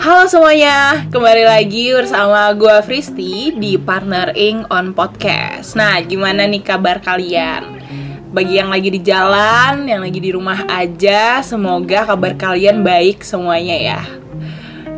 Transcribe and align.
Halo 0.00 0.24
semuanya, 0.28 1.08
kembali 1.08 1.44
lagi 1.44 1.92
bersama 1.96 2.52
gue 2.56 2.76
Fristi 2.84 3.52
di 3.56 3.76
Partner 3.80 4.32
Ing 4.36 4.68
on 4.68 4.96
Podcast. 4.96 5.76
Nah, 5.76 6.00
gimana 6.04 6.44
nih 6.44 6.64
kabar 6.64 7.00
kalian? 7.00 7.80
Bagi 8.32 8.60
yang 8.60 8.68
lagi 8.68 8.92
di 8.92 9.00
jalan, 9.00 9.88
yang 9.88 10.04
lagi 10.04 10.20
di 10.20 10.32
rumah 10.32 10.64
aja, 10.68 11.40
semoga 11.40 12.04
kabar 12.04 12.36
kalian 12.36 12.84
baik 12.84 13.24
semuanya 13.24 13.76
ya. 13.76 14.00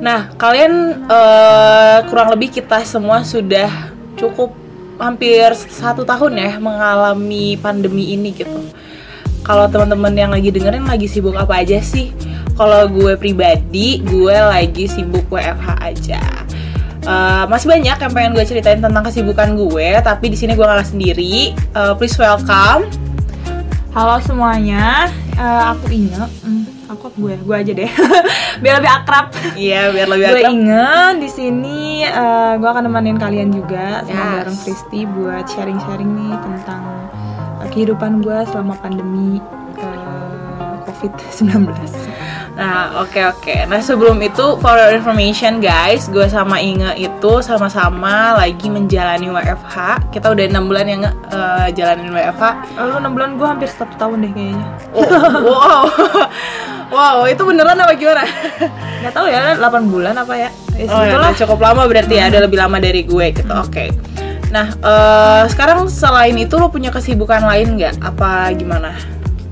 Nah, 0.02 0.34
kalian 0.34 1.06
eh, 1.06 1.98
kurang 2.10 2.34
lebih 2.34 2.50
kita 2.50 2.82
semua 2.82 3.22
sudah 3.22 3.94
cukup 4.18 4.54
hampir 4.98 5.54
satu 5.54 6.02
tahun 6.02 6.38
ya 6.38 6.50
mengalami 6.58 7.58
pandemi 7.58 8.14
ini 8.14 8.34
gitu. 8.34 8.70
Kalau 9.42 9.66
teman-teman 9.66 10.14
yang 10.14 10.30
lagi 10.30 10.54
dengerin 10.54 10.86
lagi 10.86 11.10
sibuk 11.10 11.34
apa 11.34 11.62
aja 11.62 11.82
sih? 11.82 12.14
Kalau 12.52 12.84
gue 12.86 13.16
pribadi, 13.16 13.98
gue 13.98 14.36
lagi 14.36 14.84
sibuk 14.84 15.24
WFH 15.28 15.68
aja. 15.80 16.20
Eh, 17.02 17.44
masih 17.48 17.66
banyak 17.66 17.96
yang 17.98 18.12
pengen 18.12 18.32
gue 18.32 18.44
ceritain 18.44 18.78
tentang 18.78 19.02
kesibukan 19.02 19.56
gue, 19.56 19.98
tapi 20.00 20.28
di 20.28 20.36
sini 20.36 20.52
gue 20.52 20.62
ngalah 20.62 20.84
sendiri. 20.84 21.50
Eh, 21.50 21.92
please 21.96 22.14
welcome. 22.14 22.86
Halo 23.92 24.16
semuanya, 24.20 25.08
Eh, 25.32 25.62
aku 25.66 25.88
Inge. 25.88 26.22
Hmm, 26.44 26.64
aku 26.86 27.08
gue, 27.16 27.34
gue 27.34 27.56
aja 27.56 27.72
deh. 27.72 27.88
Biar 28.62 28.78
lebih 28.78 28.92
akrab. 28.92 29.32
Iya, 29.56 29.88
biar 29.90 30.06
lebih 30.06 30.24
gue 30.28 30.38
akrab. 30.38 30.52
Inge 30.52 30.88
di 31.18 31.28
sini. 31.28 31.80
eh, 32.04 32.52
gue 32.54 32.68
akan 32.68 32.84
nemenin 32.84 33.16
kalian 33.16 33.48
juga 33.48 34.04
sama 34.04 34.12
Yes. 34.12 34.32
bareng 34.36 34.58
Kristi 34.60 35.00
buat 35.08 35.44
sharing-sharing 35.48 36.10
nih 36.10 36.34
tentang 36.36 36.82
eh, 37.58 37.68
kehidupan 37.70 38.20
gue 38.20 38.38
selama 38.46 38.76
pandemi 38.76 39.40
eh, 39.74 40.76
COVID-19. 40.84 41.72
Nah, 42.52 43.00
oke 43.00 43.16
oke. 43.32 43.64
Nah, 43.64 43.80
sebelum 43.80 44.20
itu 44.20 44.60
for 44.60 44.76
your 44.76 44.92
information 44.92 45.56
guys, 45.56 46.04
gue 46.12 46.28
sama 46.28 46.60
Inge 46.60 46.92
itu 47.00 47.32
sama-sama 47.40 48.36
lagi 48.36 48.68
menjalani 48.68 49.32
WFH. 49.32 49.76
Kita 50.12 50.28
udah 50.28 50.44
enam 50.44 50.68
bulan 50.68 50.84
yang 50.84 51.02
uh, 51.32 51.66
jalanin 51.72 52.12
WFH. 52.12 52.76
Lalu 52.76 52.90
6 53.00 53.16
bulan 53.16 53.30
gue 53.40 53.46
hampir 53.48 53.68
satu 53.72 53.96
tahun 53.96 54.28
deh 54.28 54.32
kayaknya. 54.36 54.66
Oh, 54.92 55.04
wow. 55.48 55.82
wow, 56.94 57.16
itu 57.24 57.40
beneran 57.40 57.80
apa 57.80 57.92
gimana? 57.96 58.24
Gak 59.00 59.12
tahu 59.16 59.26
ya, 59.32 59.56
8 59.56 59.88
bulan 59.88 60.14
apa 60.20 60.34
ya? 60.36 60.50
Ya, 60.76 60.86
Oh, 60.92 61.04
ya, 61.04 61.32
cukup 61.32 61.56
lama 61.60 61.88
berarti 61.88 62.20
ya, 62.20 62.28
ada 62.28 62.44
lebih 62.44 62.60
lama 62.60 62.76
dari 62.76 63.00
gue 63.08 63.26
gitu. 63.32 63.48
Oke. 63.48 63.88
Nah, 64.52 64.68
eh, 64.68 65.42
sekarang 65.48 65.88
selain 65.88 66.36
itu 66.36 66.60
lo 66.60 66.68
punya 66.68 66.92
kesibukan 66.92 67.40
lain 67.48 67.80
nggak? 67.80 67.96
Apa 68.04 68.52
gimana? 68.52 68.92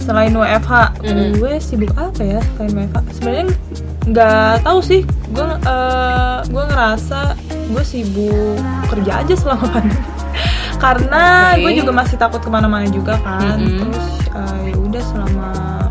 Selain 0.00 0.32
WFH 0.32 0.72
Mm. 1.00 1.38
gue 1.38 1.52
sibuk 1.60 1.92
apa 1.94 2.20
ya 2.20 2.40
selain 2.56 2.72
WFH 2.74 2.98
sebenarnya 3.14 3.46
nggak 4.08 4.54
tahu 4.64 4.78
sih 4.80 5.00
gue 5.30 5.44
eh, 5.44 6.38
gue 6.48 6.64
ngerasa 6.66 7.20
gue 7.68 7.84
sibuk 7.84 8.58
kerja 8.88 9.12
aja 9.22 9.34
selama 9.36 9.64
pandemi 9.74 10.00
karena 10.80 11.22
Oke. 11.52 11.60
gue 11.62 11.72
juga 11.78 11.92
masih 11.92 12.16
takut 12.16 12.40
ke 12.40 12.48
mana-mana 12.48 12.88
juga 12.88 13.20
kan 13.20 13.60
Mm-mm. 13.60 13.92
terus 13.92 14.06
eh, 14.32 14.72
ya 14.72 14.74
udah 14.74 15.02
selama 15.04 15.48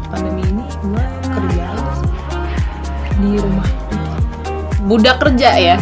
pandemi 0.09 0.41
ini 0.43 0.65
gue 0.65 1.03
kerja 1.29 1.63
aja 1.69 1.91
sih 1.95 2.09
di 3.19 3.31
rumah 3.37 3.67
Budak 4.79 5.21
kerja 5.21 5.53
ya? 5.53 5.77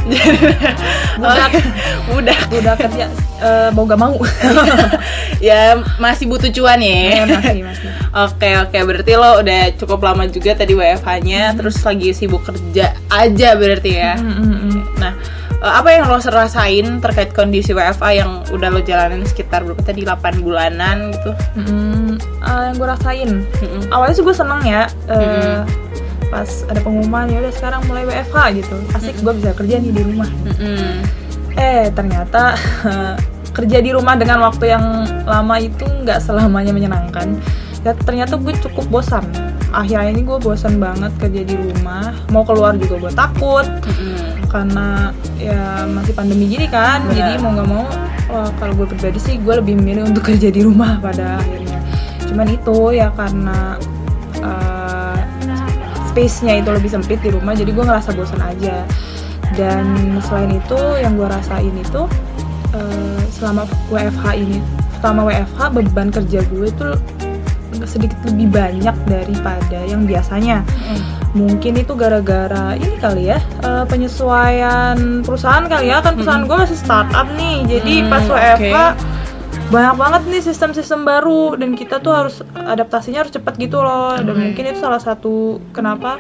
Budak. 1.16 1.52
Budak. 2.12 2.40
udah 2.52 2.76
kerja 2.76 3.06
eh, 3.42 3.70
mau 3.74 3.84
gak 3.86 4.00
mau 4.00 4.16
ya 5.48 5.78
masih 6.02 6.26
butuh 6.26 6.50
cuan 6.50 6.82
ya. 6.82 7.24
ya, 7.24 7.24
masih 7.30 7.62
masih 7.66 7.90
Oke 8.28 8.50
oke 8.58 8.78
berarti 8.82 9.14
lo 9.14 9.46
udah 9.46 9.62
cukup 9.78 10.00
lama 10.02 10.26
juga 10.26 10.58
tadi 10.58 10.74
WFH-nya 10.74 11.54
terus 11.54 11.78
lagi 11.86 12.10
sibuk 12.18 12.42
kerja 12.42 12.98
aja 13.14 13.50
berarti 13.54 13.92
ya. 13.94 14.18
Mm, 14.18 14.34
mm, 14.34 14.58
mm. 14.58 14.82
Nah 14.98 15.14
eh, 15.62 15.74
apa 15.78 15.90
yang 15.94 16.10
lo 16.10 16.18
rasain 16.18 16.98
terkait 16.98 17.30
kondisi 17.38 17.78
WFH 17.78 18.06
yang 18.18 18.42
udah 18.50 18.70
lo 18.74 18.82
jalanin 18.82 19.22
sekitar 19.22 19.62
berapa 19.62 19.82
tadi 19.86 20.02
8 20.02 20.42
bulanan 20.42 21.14
gitu? 21.14 21.32
Mm, 21.62 22.18
eh, 22.42 22.62
yang 22.74 22.76
gue 22.78 22.88
rasain 22.90 23.30
Mm-mm. 23.62 23.82
awalnya 23.94 24.16
sih 24.18 24.26
gue 24.26 24.36
seneng 24.36 24.62
ya 24.66 24.90
Mm-mm. 25.06 25.62
pas 26.28 26.50
ada 26.68 26.80
pengumuman 26.84 27.30
ya 27.32 27.40
udah 27.40 27.54
sekarang 27.54 27.82
mulai 27.86 28.04
WFH 28.04 28.38
gitu 28.60 28.76
asik 28.98 29.16
gue 29.22 29.34
bisa 29.38 29.54
kerja 29.54 29.76
nih 29.80 29.92
di 29.94 30.02
rumah 30.02 30.30
Mm-mm. 30.44 31.06
Eh 31.58 31.90
ternyata 31.92 32.54
kerja 33.58 33.82
di 33.82 33.90
rumah 33.90 34.14
dengan 34.14 34.46
waktu 34.46 34.70
yang 34.70 34.86
lama 35.26 35.56
itu 35.58 35.84
nggak 35.84 36.22
selamanya 36.22 36.70
menyenangkan. 36.70 37.42
Ya 37.82 37.98
ternyata 37.98 38.38
gue 38.38 38.54
cukup 38.62 38.86
bosan. 39.02 39.26
Akhirnya 39.74 40.14
ini 40.14 40.22
gue 40.24 40.38
bosan 40.38 40.78
banget 40.78 41.12
kerja 41.18 41.42
di 41.42 41.56
rumah. 41.58 42.14
Mau 42.30 42.46
keluar 42.46 42.78
juga 42.78 43.10
gue 43.10 43.14
takut. 43.14 43.66
Mm-mm. 43.66 44.26
karena 44.48 45.12
ya 45.36 45.84
masih 45.92 46.16
pandemi 46.16 46.48
gini 46.48 46.72
kan. 46.72 47.04
Benar. 47.04 47.20
jadi 47.20 47.32
mau 47.44 47.52
nggak 47.52 47.68
mau 47.68 47.84
wah, 48.32 48.48
kalau 48.64 48.74
gue 48.80 48.88
pribadi 48.96 49.20
sih 49.20 49.36
gue 49.36 49.54
lebih 49.60 49.76
memilih 49.76 50.08
untuk 50.08 50.24
kerja 50.32 50.48
di 50.54 50.62
rumah 50.64 51.02
pada 51.04 51.42
akhirnya. 51.42 51.84
Cuman 52.30 52.48
itu 52.56 52.78
ya 52.96 53.12
karena 53.12 53.76
uh, 54.40 55.20
space-nya 56.14 56.66
itu 56.66 56.70
lebih 56.74 56.90
sempit 56.90 57.22
di 57.22 57.30
rumah 57.30 57.54
jadi 57.54 57.70
gue 57.70 57.84
ngerasa 57.86 58.10
bosan 58.18 58.42
aja 58.42 58.88
dan 59.56 59.86
selain 60.20 60.58
itu 60.58 60.80
yang 60.98 61.16
gue 61.16 61.28
rasain 61.28 61.72
itu 61.72 62.04
uh, 62.74 63.20
selama 63.32 63.64
WFH 63.88 64.26
ini 64.36 64.60
selama 64.98 65.30
WFH 65.30 65.60
beban 65.72 66.10
kerja 66.10 66.40
gue 66.44 66.68
itu 66.68 66.90
sedikit 67.86 68.18
lebih 68.26 68.50
banyak 68.50 68.96
daripada 69.06 69.80
yang 69.86 70.04
biasanya. 70.04 70.66
Mungkin 71.38 71.78
itu 71.78 71.94
gara-gara 71.94 72.74
ini 72.74 72.98
kali 72.98 73.30
ya 73.30 73.38
eh, 73.62 73.86
penyesuaian 73.86 75.22
perusahaan 75.22 75.62
kali 75.62 75.94
ya 75.94 76.02
kan 76.02 76.18
perusahaan 76.18 76.50
gue 76.50 76.58
masih 76.58 76.74
startup 76.74 77.28
nih. 77.38 77.62
Jadi 77.70 77.94
Hmm, 78.02 78.10
pas. 78.10 78.26
WFH 78.26 78.78
banyak 79.68 79.96
banget 80.00 80.22
nih 80.26 80.42
sistem-sistem 80.42 81.06
baru 81.06 81.54
dan 81.54 81.78
kita 81.78 82.00
tuh 82.00 82.16
harus 82.16 82.42
adaptasinya 82.56 83.22
harus 83.22 83.30
cepat 83.30 83.54
gitu 83.62 83.78
loh. 83.78 84.18
Dan 84.18 84.34
Hmm. 84.34 84.42
mungkin 84.50 84.64
itu 84.74 84.80
salah 84.82 84.98
satu 84.98 85.62
kenapa 85.70 86.18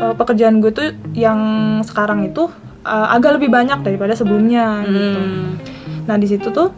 eh, 0.00 0.14
pekerjaan 0.16 0.64
gue 0.64 0.72
tuh 0.72 0.86
yang 1.12 1.38
sekarang 1.84 2.24
itu 2.24 2.48
eh, 2.82 3.08
agak 3.12 3.36
lebih 3.36 3.52
banyak 3.52 3.84
daripada 3.84 4.16
sebelumnya 4.16 4.82
gitu 4.88 5.20
Hmm. 5.20 5.48
Nah 6.08 6.16
di 6.16 6.26
situ 6.26 6.48
tuh 6.50 6.72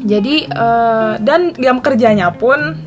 jadi 0.00 0.46
eh, 0.46 1.12
dan 1.20 1.52
jam 1.58 1.82
kerjanya 1.82 2.30
pun 2.30 2.86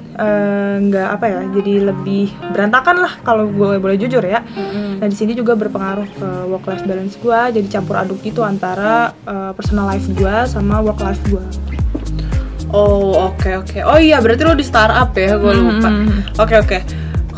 nggak 0.79 1.15
apa 1.15 1.25
ya 1.31 1.41
jadi 1.47 1.95
lebih 1.95 2.27
berantakan 2.51 3.07
lah 3.07 3.13
kalau 3.23 3.47
gue 3.47 3.79
boleh 3.79 3.95
jujur 3.95 4.19
ya. 4.19 4.43
Mm-mm. 4.43 4.99
Nah 4.99 5.07
di 5.07 5.15
sini 5.15 5.31
juga 5.31 5.55
berpengaruh 5.55 6.11
ke 6.11 6.27
work 6.51 6.67
life 6.67 6.83
balance 6.83 7.15
gue 7.15 7.39
jadi 7.55 7.67
campur 7.71 7.95
aduk 7.95 8.19
gitu 8.19 8.43
antara 8.43 9.15
eh, 9.23 9.51
personal 9.55 9.87
life 9.87 10.03
gue 10.11 10.35
sama 10.43 10.83
work 10.83 10.99
life 10.99 11.23
gue. 11.31 11.39
Oh 12.75 13.31
oke 13.31 13.63
oke. 13.63 13.79
Oh 13.87 13.95
iya 13.95 14.19
berarti 14.19 14.43
lo 14.43 14.59
di 14.59 14.67
startup 14.67 15.15
ya? 15.15 15.39
Gue 15.39 15.55
lupa. 15.55 15.87
Mhm. 15.87 16.35
Oke 16.35 16.55
oke. 16.59 16.77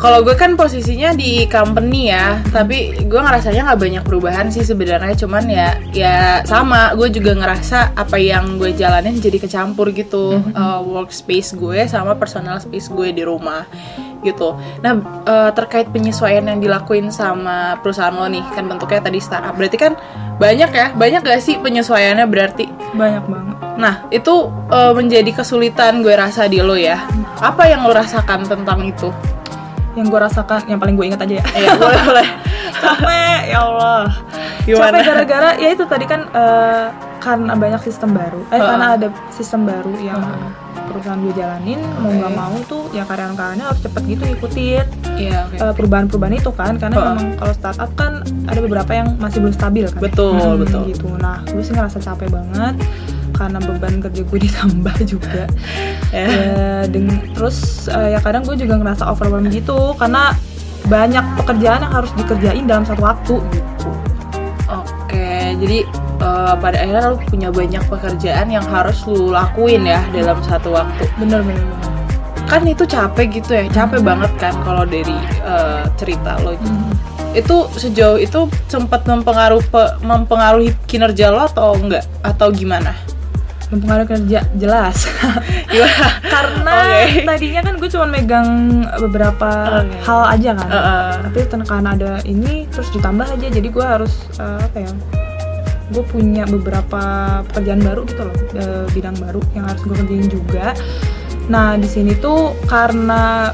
Kalau 0.02 0.18
gue 0.26 0.34
kan 0.34 0.58
posisinya 0.58 1.14
di 1.14 1.46
company 1.46 2.10
ya, 2.10 2.42
tapi 2.50 3.06
gue 3.06 3.20
ngerasanya 3.22 3.70
nggak 3.70 3.80
banyak 3.86 4.02
perubahan 4.02 4.50
sih 4.50 4.66
sebenarnya. 4.66 5.14
Cuman 5.14 5.46
ya 5.46 5.78
ya 5.94 6.42
sama. 6.42 6.90
Gue 6.98 7.06
juga 7.14 7.38
ngerasa 7.38 7.94
apa 7.94 8.18
yang 8.18 8.58
gue 8.58 8.74
jalanin 8.74 9.22
jadi 9.22 9.38
kecampur 9.38 9.94
gitu. 9.94 10.42
Uh, 10.58 10.82
workspace 10.82 11.54
gue 11.54 11.86
sama 11.86 12.18
personal 12.18 12.58
space 12.58 12.90
gue 12.90 13.14
di 13.14 13.22
rumah 13.22 13.62
gitu. 14.26 14.58
Nah 14.82 15.22
uh, 15.22 15.50
terkait 15.54 15.86
penyesuaian 15.94 16.42
yang 16.50 16.58
dilakuin 16.58 17.14
sama 17.14 17.78
perusahaan 17.78 18.10
lo 18.10 18.26
nih, 18.26 18.42
kan 18.58 18.66
bentuknya 18.66 19.06
tadi 19.06 19.22
startup. 19.22 19.54
Berarti 19.54 19.78
kan 19.78 19.94
banyak 20.42 20.70
ya? 20.74 20.90
Banyak 20.98 21.22
gak 21.22 21.38
sih 21.38 21.62
penyesuaiannya 21.62 22.26
berarti? 22.26 22.66
Banyak 22.98 23.24
banget. 23.30 23.56
Nah, 23.78 23.94
itu 24.10 24.50
uh, 24.50 24.92
menjadi 24.92 25.30
kesulitan 25.30 26.02
gue 26.02 26.12
rasa 26.12 26.50
di 26.50 26.58
lo 26.58 26.74
ya. 26.74 26.98
Apa 27.38 27.70
yang 27.70 27.86
lo 27.86 27.94
rasakan 27.94 28.50
tentang 28.50 28.82
itu? 28.82 29.14
Yang 29.92 30.06
gue 30.08 30.20
rasakan, 30.20 30.60
yang 30.66 30.78
paling 30.78 30.94
gue 30.94 31.06
ingat 31.06 31.20
aja 31.20 31.34
ya. 31.36 31.44
Iya, 31.52 31.70
boleh 31.76 32.02
boleh. 32.02 32.26
Capek, 32.82 33.40
ya 33.46 33.58
Allah. 33.60 34.04
Gimana? 34.62 34.88
Capek 34.90 35.02
gara-gara 35.04 35.50
ya 35.56 35.68
itu 35.70 35.84
tadi 35.84 36.04
kan 36.04 36.20
eh, 36.28 36.86
karena 37.18 37.52
banyak 37.54 37.80
sistem 37.82 38.10
baru. 38.12 38.40
Eh 38.48 38.56
Heeh. 38.56 38.64
karena 38.64 38.86
ada 38.92 39.06
sistem 39.28 39.60
baru 39.64 39.92
yang 39.96 40.18
Heeh. 40.18 40.50
perusahaan 40.82 41.16
gue 41.18 41.32
jalanin 41.32 41.80
mau 41.96 42.10
nggak 42.10 42.32
mau 42.32 42.52
tuh 42.62 42.90
ya 42.90 43.04
karyawan-karyawannya 43.04 43.64
harus 43.64 43.80
cepet 43.80 44.02
gitu 44.08 44.22
ngikutin 44.24 44.84
Iya, 45.14 45.38
oke. 45.46 45.56
eh, 45.56 45.72
perubahan-perubahan 45.72 46.34
itu 46.34 46.50
kan 46.50 46.74
karena 46.76 46.94
Heeh. 46.94 47.06
memang 47.06 47.26
kalau 47.38 47.54
startup 47.54 47.90
kan 47.94 48.12
ada 48.44 48.60
beberapa 48.60 48.92
yang 48.92 49.08
masih 49.16 49.40
belum 49.40 49.54
stabil 49.54 49.86
kan 49.86 50.00
Betul, 50.02 50.36
Hmm, 50.36 50.60
betul. 50.60 50.82
gitu 50.86 51.08
nah 51.16 51.40
gue 51.46 51.62
sih 51.62 51.72
ngerasa 51.72 51.96
capek 51.96 52.28
banget 52.28 52.74
karena 53.32 53.58
beban 53.58 53.98
kerja 53.98 54.22
gue 54.22 54.38
ditambah 54.46 54.96
juga 55.04 55.44
Ya. 56.12 56.28
ya 56.28 56.52
deng- 56.86 57.24
terus 57.32 57.88
eh, 57.88 58.12
ya 58.12 58.20
kadang 58.20 58.44
gue 58.44 58.52
juga 58.54 58.76
ngerasa 58.76 59.08
overwhelmed 59.08 59.48
gitu 59.48 59.96
karena 59.96 60.36
banyak 60.84 61.24
pekerjaan 61.40 61.80
yang 61.80 61.94
harus 61.94 62.12
dikerjain 62.12 62.64
dalam 62.66 62.84
satu 62.84 63.00
waktu 63.02 63.34
gitu 63.50 63.88
Oke, 64.68 65.28
jadi 65.56 65.84
uh, 66.20 66.56
pada 66.56 66.80
akhirnya 66.80 67.12
lo 67.12 67.20
punya 67.22 67.48
banyak 67.48 67.84
pekerjaan 67.86 68.48
yang 68.48 68.64
harus 68.64 69.04
lo 69.04 69.28
lakuin 69.28 69.84
ya 69.84 70.00
dalam 70.08 70.40
satu 70.40 70.72
waktu. 70.72 71.04
bener 71.16 71.44
bener 71.44 71.60
bener 71.60 71.90
Kan 72.44 72.64
itu 72.64 72.84
capek 72.84 73.40
gitu 73.40 73.52
ya, 73.52 73.64
capek 73.68 74.00
banget 74.00 74.28
kan 74.36 74.52
kalau 74.60 74.84
dari 74.84 75.12
uh, 75.40 75.84
cerita 75.96 76.36
lo 76.40 76.52
gitu. 76.52 76.68
Hmm. 76.68 76.92
itu 77.32 77.56
sejauh 77.72 78.16
itu 78.16 78.44
sempat 78.66 79.04
mempengaruhi 79.04 79.64
mempengaruhi 80.00 80.76
kinerja 80.84 81.28
lo 81.28 81.48
atau 81.48 81.72
enggak 81.76 82.04
atau 82.20 82.48
gimana? 82.48 82.92
Mempengaruhi 83.72 84.08
kerja 84.12 84.40
jelas 84.60 85.08
karena 86.32 86.76
Oke. 87.08 87.24
tadinya 87.24 87.60
kan 87.64 87.74
gue 87.80 87.88
cuma 87.88 88.06
megang 88.06 88.48
beberapa 89.00 89.50
Oke. 89.82 89.96
hal 90.04 90.20
aja 90.28 90.50
kan 90.60 90.68
Uh, 90.72 90.76
uh. 90.76 91.10
tapi 91.28 91.38
karena 91.48 91.90
ada 91.96 92.12
ini 92.28 92.68
terus 92.68 92.88
ditambah 92.92 93.26
aja 93.28 93.46
jadi 93.48 93.68
gue 93.68 93.84
harus 93.84 94.28
eh, 94.40 94.60
apa 94.60 94.78
ya 94.88 94.92
gue 95.92 96.04
punya 96.08 96.48
beberapa 96.48 97.02
pekerjaan 97.52 97.82
baru 97.84 98.00
gitu 98.08 98.22
loh 98.24 98.36
eh, 98.56 98.84
bidang 98.96 99.16
baru 99.20 99.40
yang 99.52 99.64
harus 99.68 99.82
gue 99.84 99.96
kerjain 99.96 100.28
juga 100.32 100.66
nah 101.48 101.76
di 101.76 101.88
sini 101.88 102.16
tuh 102.16 102.56
karena 102.64 103.52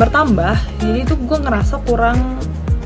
bertambah 0.00 0.56
jadi 0.80 1.04
tuh 1.04 1.18
gue 1.20 1.38
ngerasa 1.44 1.84
kurang 1.84 2.40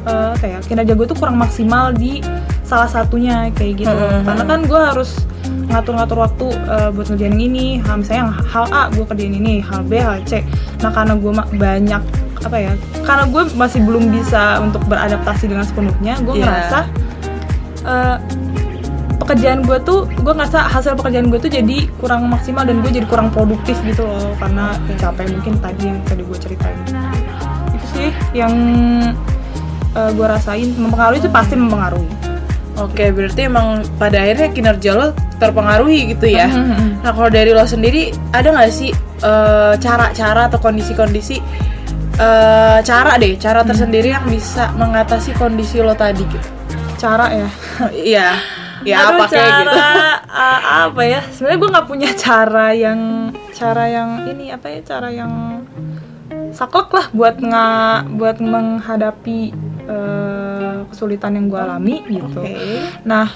eh, 0.07 0.29
apa 0.35 0.47
ya 0.47 0.59
kinerja 0.63 0.93
gue 0.99 1.07
tuh 1.07 1.19
kurang 1.19 1.39
maksimal 1.39 1.95
di 1.95 2.19
salah 2.67 2.91
satunya 2.91 3.53
kayak 3.55 3.85
gitu 3.87 4.07
karena 4.27 4.45
kan 4.49 4.61
gue 4.67 4.81
harus 4.81 5.23
ngatur-ngatur 5.73 6.19
waktu 6.21 6.47
eh, 6.55 6.89
buat 6.93 7.07
ngerjain 7.09 7.37
ini. 7.41 7.81
Hal 7.81 8.05
misalnya 8.05 8.21
yang 8.29 8.33
hal 8.37 8.65
A 8.71 8.83
gue 8.93 9.05
kerjain 9.09 9.35
ini. 9.35 9.65
Hal 9.65 9.81
B 9.83 9.99
hal 9.99 10.21
C. 10.29 10.45
Nah 10.85 10.93
karena 10.93 11.17
gue 11.17 11.33
banyak 11.57 12.03
apa 12.43 12.59
ya 12.59 12.75
karena 13.07 13.25
gue 13.31 13.43
masih 13.55 13.87
belum 13.87 14.11
bisa 14.11 14.59
untuk 14.59 14.83
beradaptasi 14.91 15.47
dengan 15.47 15.63
sepenuhnya 15.63 16.19
gue 16.27 16.35
Iya. 16.35 16.43
ngerasa 16.43 16.79
eh, 17.87 18.17
pekerjaan 19.23 19.63
gue 19.63 19.79
tuh 19.87 20.11
gue 20.11 20.35
ngerasa 20.35 20.67
hasil 20.67 20.99
pekerjaan 20.99 21.31
gue 21.31 21.39
tuh 21.39 21.47
jadi 21.47 21.87
kurang 22.03 22.27
maksimal 22.27 22.67
dan 22.67 22.83
gue 22.83 22.91
jadi 22.91 23.07
kurang 23.07 23.31
produktif 23.31 23.79
gitu 23.87 24.03
loh. 24.03 24.35
Karena 24.43 24.75
Oke. 24.75 24.99
capek 24.99 25.27
mungkin 25.31 25.55
tadi 25.63 25.83
yang 25.87 25.99
tadi 26.03 26.23
gue 26.27 26.39
ceritain. 26.43 26.79
Itu 27.71 27.87
sih 27.95 28.11
yang 28.35 28.53
eh, 29.95 30.11
gue 30.11 30.27
rasain. 30.27 30.75
Mempengaruhi 30.75 31.23
itu 31.23 31.31
pasti 31.31 31.55
mempengaruhi. 31.55 32.11
Oke, 32.75 33.13
berarti 33.15 33.47
emang 33.47 33.87
pada 34.01 34.19
akhirnya 34.19 34.49
kinerja 34.51 34.91
lo 34.99 35.09
terpengaruhi 35.43 36.15
gitu 36.15 36.31
ya. 36.31 36.47
Mhm. 36.47 37.03
Nah, 37.03 37.11
kalau 37.11 37.27
dari 37.27 37.51
lo 37.51 37.67
sendiri 37.67 38.15
ada 38.31 38.55
nggak 38.55 38.71
sih 38.71 38.95
eh, 39.23 39.75
cara-cara 39.83 40.47
atau 40.47 40.63
kondisi-kondisi 40.63 41.43
eh, 42.23 42.79
cara 42.87 43.19
deh, 43.19 43.35
cara 43.43 43.67
tersendiri 43.67 44.15
yang 44.15 44.23
bisa 44.31 44.71
mengatasi 44.79 45.35
kondisi 45.35 45.83
lo 45.83 45.99
tadi 45.99 46.23
gitu? 46.23 46.63
cara 47.03 47.27
ya 47.35 47.49
Iya, 48.15 48.29
ya 48.87 48.97
Aduh, 49.11 49.19
apa 49.19 49.25
kayak 49.27 49.51
cara, 49.51 49.63
gitu? 49.63 49.79
uh, 50.31 50.61
apa 50.87 51.03
ya 51.03 51.21
sebenarnya 51.35 51.59
gue 51.59 51.71
nggak 51.75 51.89
punya 51.91 52.11
cara 52.15 52.67
yang 52.71 53.01
cara 53.51 53.85
yang 53.91 54.11
ini 54.31 54.55
apa 54.55 54.67
ya 54.71 54.81
cara 54.87 55.09
yang 55.11 55.33
saklek 56.55 56.89
lah 56.95 57.07
buat 57.11 57.37
nggak 57.43 57.99
buat 58.19 58.37
menghadapi 58.39 59.41
uh, 59.89 60.87
kesulitan 60.93 61.35
yang 61.39 61.47
gue 61.51 61.61
alami 61.61 61.97
gitu 62.07 62.43
Oke. 62.43 62.87
nah 63.03 63.27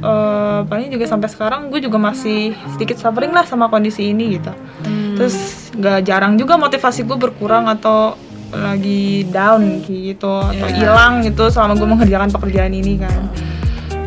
uh, 0.00 0.60
paling 0.64 0.88
juga 0.88 1.04
sampai 1.06 1.28
sekarang 1.28 1.68
gue 1.68 1.80
juga 1.80 1.98
masih 1.98 2.52
sedikit 2.74 2.98
suffering 2.98 3.30
lah 3.30 3.44
sama 3.44 3.68
kondisi 3.68 4.10
ini 4.10 4.38
gitu. 4.38 4.50
Hmm. 4.84 5.14
terus 5.18 5.34
nggak 5.74 6.06
jarang 6.06 6.38
juga 6.38 6.54
motivasi 6.54 7.02
gue 7.02 7.18
berkurang 7.18 7.66
atau 7.66 8.14
lagi 8.48 9.28
down 9.28 9.84
gitu 9.84 10.40
atau 10.40 10.66
Iya. 10.72 10.88
hilang 10.88 11.20
gitu 11.20 11.52
selama 11.52 11.76
gue 11.76 11.84
mengerjakan 11.84 12.30
pekerjaan 12.32 12.72
ini 12.72 12.96
kan. 12.96 13.28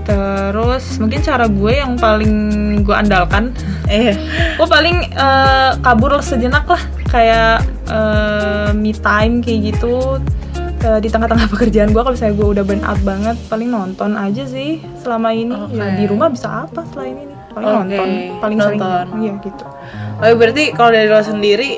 Terus 0.01 0.97
mungkin 0.97 1.21
cara 1.21 1.45
gue 1.45 1.73
yang 1.77 1.93
paling 1.93 2.33
gue 2.81 2.95
andalkan 2.95 3.53
eh, 3.85 4.17
gue 4.57 4.67
paling 4.67 5.13
eh, 5.13 5.71
kabur 5.85 6.17
sejenak 6.25 6.65
lah. 6.65 6.81
Kayak 7.05 7.61
eh, 7.85 8.69
me 8.73 8.95
time 8.97 9.45
kayak 9.45 9.75
gitu 9.75 10.17
Eh, 10.81 10.97
di 10.97 11.07
tengah-tengah 11.07 11.45
pekerjaan 11.47 11.89
gue 11.89 12.01
kalau 12.01 12.09
misalnya 12.11 12.33
gue 12.33 12.47
udah 12.51 12.63
burn 12.63 12.81
out 12.81 12.97
banget 13.01 13.37
paling 13.45 13.69
nonton 13.69 14.17
aja 14.17 14.43
sih 14.43 14.69
selama 14.97 15.29
ini 15.29 15.53
Oke. 15.53 15.77
ya 15.77 15.93
di 15.93 16.05
rumah 16.05 16.25
bisa 16.27 16.65
apa 16.65 16.81
selain 16.89 17.21
ini 17.21 17.35
paling 17.51 17.67
Oke, 17.67 17.77
nonton 17.77 18.07
paling 18.41 18.57
sering 18.57 18.79
nonton. 18.81 19.05
iya 19.15 19.33
gitu 19.39 19.63
oh, 20.17 20.33
berarti 20.33 20.63
kalau 20.71 20.89
dari 20.89 21.05
lo 21.05 21.21
sendiri 21.21 21.77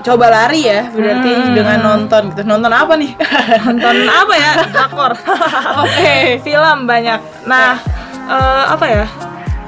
coba 0.00 0.28
lari 0.28 0.68
ya, 0.68 0.92
berarti 0.92 1.30
Hmm. 1.32 1.54
dengan 1.56 1.78
nonton 1.80 2.22
gitu. 2.28 2.44
Nonton 2.44 2.68
apa 2.68 2.92
nih? 2.92 3.08
nonton 3.64 3.94
apa 4.04 4.34
ya 4.36 4.50
drakor 4.68 5.12
Oke. 5.82 6.44
film 6.44 6.78
banyak 6.84 7.20
nah 7.42 7.80
eh, 8.22 8.64
apa 8.68 8.84
ya 8.84 9.04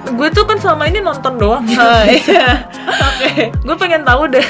gue 0.07 0.29
tuh 0.29 0.45
kan 0.45 0.61
selama 0.61 0.85
ini 0.85 1.01
nonton 1.01 1.35
doang 1.35 1.65
Oh, 1.65 2.03
iya. 2.05 2.69
Oke. 3.09 3.49
gue 3.49 3.77
pengen 3.77 4.05
tahu 4.05 4.29
deh 4.29 4.45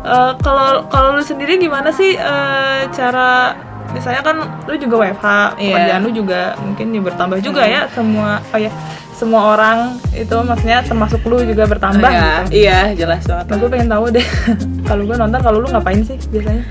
eh, 0.00 0.32
kalau 0.38 0.86
kalau 0.86 1.14
lu 1.14 1.22
sendiri 1.22 1.56
gimana 1.56 1.88
sih 1.88 2.14
eh, 2.14 2.80
cara 2.88 3.54
misalnya 3.88 4.20
kan 4.20 4.36
lu 4.64 4.76
juga 4.76 4.94
WFH 5.00 5.26
Iya. 5.56 5.72
pekerjaan 5.72 6.02
lu 6.02 6.10
juga 6.12 6.40
mungkin 6.60 6.86
ya 6.92 7.00
bertambah 7.00 7.38
juga 7.40 7.62
ya 7.64 7.82
semua 7.88 8.36
oh 8.44 8.60
ya 8.60 8.72
semua 9.10 9.42
orang 9.50 9.78
itu 10.12 10.30
maksudnya 10.30 10.78
termasuk 10.80 11.18
lu 11.24 11.42
juga 11.42 11.66
bertambah 11.66 12.06
Iya, 12.06 12.30
gitu. 12.46 12.54
iya, 12.54 12.78
jelas 12.94 13.26
banget. 13.26 13.46
nah, 13.48 13.56
gue 13.56 13.68
pengen 13.68 13.88
tahu 13.88 14.04
deh 14.12 14.26
kalau 14.88 15.02
gue 15.02 15.16
nonton 15.16 15.40
kalau 15.40 15.58
lu 15.58 15.66
ngapain 15.66 15.98
sih 16.00 16.14
biasanya? 16.28 16.62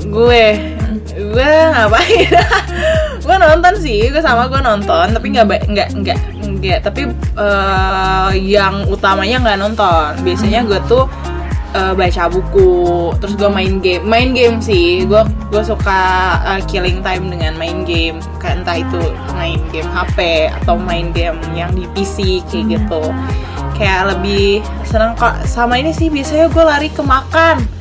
Gue 0.00 0.44
gue 1.10 1.50
ngapain? 1.74 2.30
Gue 3.20 3.36
nonton 3.36 3.74
sih 3.76 4.08
gue 4.08 4.18
sama 4.18 4.48
gue 4.48 4.58
nonton 4.58 5.06
tapi 5.12 5.26
nggak 5.28 5.44
nggak 5.68 5.88
nggak 5.92 6.18
nggak 6.56 6.78
tapi 6.80 7.04
eh, 7.36 8.30
yang 8.38 8.86
utamanya 8.86 9.36
nggak 9.40 9.58
nonton. 9.58 10.10
Biasanya 10.22 10.64
gue 10.64 10.78
tuh 10.86 11.04
eh, 11.74 11.92
baca 11.94 12.24
buku 12.30 12.70
terus 13.18 13.34
gue 13.36 13.50
main 13.50 13.82
game. 13.82 14.04
Main 14.06 14.30
game 14.36 14.58
sih. 14.62 15.04
Gue 15.06 15.22
gue 15.50 15.62
suka 15.62 16.00
eh, 16.56 16.60
killing 16.70 17.00
time 17.00 17.30
dengan 17.30 17.56
main 17.56 17.82
game. 17.88 18.22
Kayak 18.38 18.64
entah 18.64 18.76
itu 18.78 19.02
main 19.34 19.60
game 19.74 19.90
HP 19.90 20.50
atau 20.62 20.74
main 20.78 21.10
game 21.10 21.38
yang 21.52 21.74
di 21.74 21.88
PC 21.96 22.44
kayak 22.48 22.78
gitu. 22.78 23.02
Kayak 23.78 24.16
lebih 24.16 24.60
seneng 24.84 25.16
kok. 25.16 25.34
Sama 25.48 25.80
ini 25.80 25.90
sih 25.90 26.12
biasanya 26.12 26.52
gue 26.52 26.64
lari 26.64 26.88
ke 26.92 27.00
makan 27.00 27.79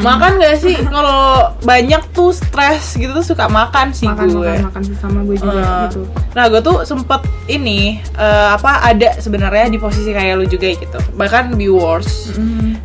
makan 0.00 0.36
gak 0.36 0.56
sih? 0.58 0.76
Kalau 0.80 1.52
banyak 1.60 2.02
tuh 2.10 2.32
stres 2.32 2.96
gitu 2.96 3.12
tuh 3.12 3.26
suka 3.26 3.46
makan 3.46 3.92
sih 3.92 4.08
makan 4.08 4.28
gue. 4.32 4.52
makan 4.58 4.64
makan 4.66 4.82
sama 4.96 5.20
gue 5.22 5.36
juga 5.36 5.52
Eh, 5.52 5.80
gitu. 5.86 6.00
nah 6.32 6.44
gue 6.48 6.60
tuh 6.60 6.82
sempet 6.82 7.20
ini 7.46 7.80
eh, 8.14 8.48
apa 8.50 8.80
ada 8.82 9.16
sebenarnya 9.16 9.68
di 9.68 9.76
posisi 9.76 10.10
kayak 10.10 10.34
lu 10.36 10.46
juga 10.46 10.72
gitu. 10.72 10.98
Bahkan 11.12 11.52
lebih 11.52 11.72
worse 11.72 12.32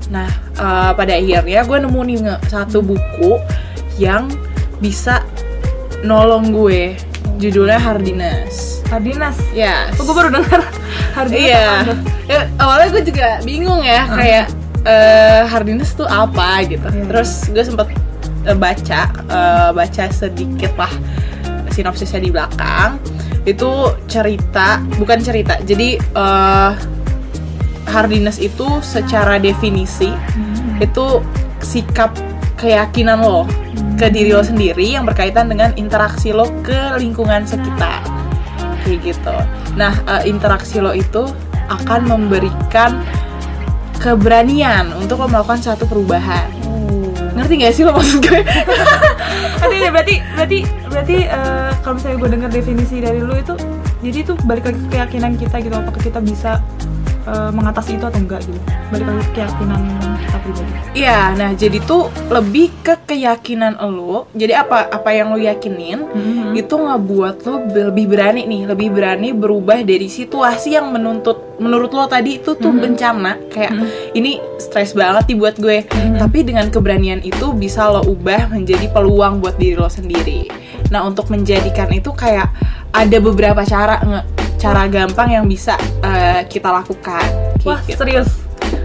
nah 0.08 0.28
eh, 0.54 0.92
pada 0.92 1.14
akhirnya 1.14 1.64
gue 1.64 1.78
nemu 1.80 2.00
nih 2.06 2.18
satu 2.46 2.80
buku 2.80 3.40
yang 3.96 4.28
bisa 4.78 5.24
nolong 6.02 6.52
gue. 6.52 6.96
Judulnya 7.38 7.78
Hardiness 7.78 8.82
Adinas 8.90 9.38
ya 9.54 9.94
oh, 9.94 10.02
gue 10.02 10.16
baru 10.16 10.30
dengar 10.34 10.58
Hardiness 11.14 11.46
iya 11.46 11.86
tuh? 11.86 11.98
Ya, 12.26 12.40
awalnya 12.58 12.88
gue 12.98 13.04
juga 13.06 13.28
bingung 13.46 13.86
ya 13.86 14.10
kayak 14.10 14.50
eh, 14.88 15.44
hardiness 15.44 15.92
tuh 15.94 16.08
apa 16.08 16.64
gitu 16.66 16.88
Iya. 16.88 17.04
terus 17.12 17.52
gue 17.52 17.64
sempet 17.64 17.92
eh, 18.48 18.56
baca 18.56 19.02
eh, 19.12 19.70
baca 19.76 20.04
sedikit 20.10 20.72
lah 20.80 20.94
sinopsisnya 21.70 22.24
di 22.24 22.32
belakang 22.32 22.98
itu 23.44 23.70
cerita 24.08 24.80
bukan 24.96 25.20
cerita 25.20 25.60
jadi 25.62 26.00
eh, 26.00 26.72
hardiness 27.88 28.40
itu 28.40 28.68
secara 28.84 29.38
definisi 29.38 30.12
Hmm. 30.12 30.84
itu 30.84 31.24
sikap 31.60 32.12
keyakinan 32.56 33.22
lo 33.22 33.48
ke 33.98 34.10
diri 34.10 34.30
lo 34.30 34.44
sendiri 34.44 34.94
yang 34.94 35.06
berkaitan 35.08 35.50
dengan 35.50 35.74
interaksi 35.74 36.30
lo 36.30 36.46
ke 36.62 37.00
lingkungan 37.02 37.46
sekitar 37.46 38.04
kayak 38.86 39.00
gitu. 39.02 39.36
Nah 39.74 39.94
interaksi 40.22 40.78
lo 40.78 40.94
itu 40.94 41.26
akan 41.68 42.06
memberikan 42.06 43.02
keberanian 43.98 44.94
untuk 44.96 45.22
melakukan 45.26 45.60
satu 45.60 45.90
perubahan. 45.90 46.50
Ngerti 47.38 47.54
gak 47.62 47.74
sih 47.74 47.84
lo 47.86 47.94
maksud 47.94 48.22
gue? 48.26 48.42
Aduh, 49.66 49.78
ya, 49.78 49.90
berarti 49.94 50.22
berarti 50.34 50.60
berarti 50.90 51.18
eh, 51.30 51.72
kalau 51.86 52.02
misalnya 52.02 52.18
gue 52.18 52.30
dengar 52.34 52.50
definisi 52.50 52.96
dari 52.98 53.20
lu 53.22 53.38
itu 53.38 53.54
jadi 54.02 54.18
itu 54.26 54.34
balik 54.46 54.70
ke 54.70 54.72
keyakinan 54.94 55.38
kita 55.38 55.62
gitu 55.62 55.76
apakah 55.78 56.02
kita 56.02 56.20
bisa 56.22 56.62
eh, 57.28 57.52
mengatasi 57.52 58.00
itu 58.00 58.06
atau 58.08 58.20
enggak 58.20 58.42
gitu. 58.48 58.60
Balik 58.90 59.06
lagi 59.06 59.22
ke 59.28 59.32
keyakinan 59.44 59.82
kita 60.24 60.38
pribadi. 60.42 60.72
Iya, 60.98 61.20
nah 61.38 61.52
jadi 61.54 61.78
tuh 61.84 62.10
lebih 62.32 62.74
ke 62.82 62.96
keyakinan 63.06 63.78
lo. 63.84 64.32
Jadi 64.34 64.54
apa 64.56 64.88
apa 64.90 65.10
yang 65.14 65.36
lo 65.36 65.38
yakinin 65.38 66.00
itu 66.58 66.74
ngebuat 66.74 67.36
lo 67.46 67.56
lebih 67.70 68.06
berani 68.10 68.50
nih, 68.50 68.62
lebih 68.66 68.90
berani 68.90 69.30
berubah 69.36 69.84
dari 69.86 70.10
situasi 70.10 70.74
yang 70.74 70.90
menuntut 70.90 71.60
menurut 71.62 71.94
lo 71.94 72.10
tadi 72.10 72.42
itu 72.42 72.58
tuh 72.58 72.74
bencana. 72.74 73.38
Kayak 73.52 73.78
ini 74.18 74.42
stres 74.58 74.98
banget 74.98 75.30
nih 75.30 75.38
buat 75.38 75.56
gue. 75.60 75.78
Tapi 76.18 76.40
dengan 76.48 76.72
keberanian 76.74 77.22
itu 77.22 77.54
bisa 77.54 77.86
lo 77.92 78.02
ubah 78.08 78.50
menjadi 78.50 78.90
peluang 78.90 79.44
buat 79.44 79.60
diri 79.62 79.78
lo 79.78 79.92
sendiri. 79.92 80.50
Nah, 80.88 81.04
untuk 81.04 81.28
menjadikan 81.28 81.92
itu 81.92 82.16
kayak 82.16 82.48
ada 82.96 83.18
beberapa 83.20 83.62
cara 83.68 84.00
nge 84.02 84.22
cara 84.58 84.90
gampang 84.90 85.30
yang 85.38 85.46
bisa 85.46 85.78
eh, 86.02 86.42
kita 86.50 86.70
lakukan. 86.74 87.24
Kayak 87.62 87.66
wah 87.66 87.80
gitu. 87.86 87.98
serius 88.02 88.30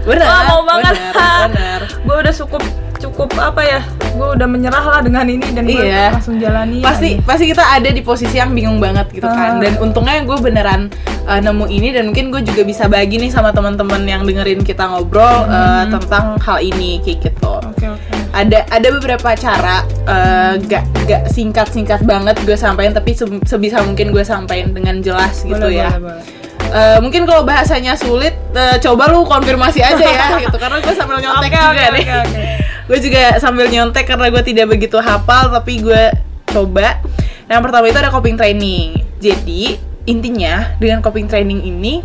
Bener, 0.03 0.27
Wah, 0.27 0.41
mau 0.47 0.61
banget. 0.63 0.95
bener, 0.95 1.13
bener. 1.51 1.81
gue 2.07 2.15
udah 2.23 2.33
cukup 2.35 2.61
cukup 3.03 3.35
apa 3.35 3.61
ya 3.61 3.79
gue 4.09 4.27
udah 4.31 4.47
menyerah 4.47 4.85
lah 4.87 4.99
dengan 4.99 5.25
ini 5.25 5.43
dan 5.49 5.63
gue 5.65 5.75
Iya. 5.81 6.13
langsung 6.13 6.37
jalani 6.37 6.79
pasti 6.79 7.09
aja. 7.13 7.25
pasti 7.25 7.43
kita 7.45 7.63
ada 7.67 7.89
di 7.89 7.99
posisi 7.99 8.35
yang 8.35 8.51
bingung 8.51 8.77
banget 8.77 9.11
gitu 9.11 9.25
kan 9.25 9.57
Ah. 9.57 9.59
dan 9.59 9.75
untungnya 9.77 10.21
gue 10.21 10.37
beneran 10.39 10.87
uh, 11.23 11.37
nemu 11.37 11.65
ini 11.67 11.91
dan 11.91 12.03
mungkin 12.07 12.29
gue 12.29 12.41
juga 12.41 12.63
bisa 12.63 12.87
bagi 12.87 13.17
nih 13.17 13.27
sama 13.27 13.49
teman-teman 13.49 13.99
yang 14.03 14.23
dengerin 14.23 14.61
kita 14.61 14.87
ngobrol 14.87 15.19
uh, 15.43 15.83
tentang 15.89 16.37
hal 16.37 16.57
ini 16.57 16.97
kayak 16.99 17.27
gitu 17.27 17.53
ada 18.31 18.65
ada 18.67 18.87
beberapa 18.91 19.29
cara 19.35 19.75
uh, 20.03 20.55
gak 20.59 20.83
gak 21.03 21.23
singkat 21.27 21.67
singkat 21.69 22.01
banget 22.01 22.33
gue 22.39 22.55
sampaikan 22.55 22.93
tapi 22.93 23.11
se- 23.11 23.27
sebisa 23.43 23.81
mungkin 23.81 24.09
gue 24.09 24.23
sampaikan 24.23 24.71
dengan 24.71 24.97
jelas 24.99 25.43
gitu 25.43 25.59
Boleh, 25.59 25.77
ya 25.77 25.91
boleh, 25.91 26.17
boleh. 26.17 26.41
Eh, 26.65 26.97
mungkin 26.97 27.21
kalau 27.23 27.43
bahasanya 27.43 27.93
sulit 27.93 28.33
eh, 28.51 28.77
coba 28.79 29.05
lu 29.07 29.21
konfirmasi 29.23 29.77
aja 29.79 30.01
ya 30.01 30.25
gitu 30.41 30.57
karena 30.57 30.79
gue 30.79 30.89
sambil 30.91 31.19
nyontek 31.19 31.51
Oke, 31.51 31.59
juga 31.59 31.69
oke, 31.69 31.85
nih 31.91 32.05
oke, 32.07 32.17
oke. 32.23 32.43
Gue 32.87 32.97
juga 32.99 33.39
sambil 33.39 33.71
nyontek 33.71 34.07
karena 34.07 34.27
gue 34.27 34.43
tidak 34.43 34.67
begitu 34.71 34.99
hafal 34.99 35.51
tapi 35.53 35.79
gue 35.79 36.03
coba 36.51 36.99
yang 37.47 37.61
pertama 37.63 37.87
itu 37.87 37.99
ada 37.99 38.11
coping 38.11 38.35
training 38.35 38.99
jadi 39.23 39.79
intinya 40.03 40.75
dengan 40.79 40.99
coping 40.99 41.31
training 41.31 41.63
ini 41.63 42.03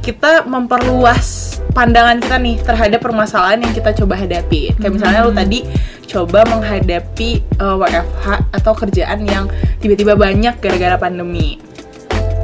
kita 0.00 0.48
memperluas 0.48 1.60
pandangan 1.76 2.18
kita 2.18 2.36
nih 2.40 2.56
terhadap 2.64 3.00
permasalahan 3.04 3.60
yang 3.60 3.72
kita 3.76 3.92
coba 3.92 4.16
hadapi. 4.16 4.72
Kayak 4.80 4.92
misalnya 4.96 5.20
lu 5.28 5.32
tadi 5.36 5.60
coba 6.08 6.42
menghadapi 6.48 7.30
eh, 7.44 7.76
WFH 7.76 8.26
atau 8.50 8.72
kerjaan 8.74 9.20
yang 9.28 9.44
tiba-tiba 9.78 10.16
banyak 10.16 10.56
gara-gara 10.58 10.96
pandemi. 10.96 11.60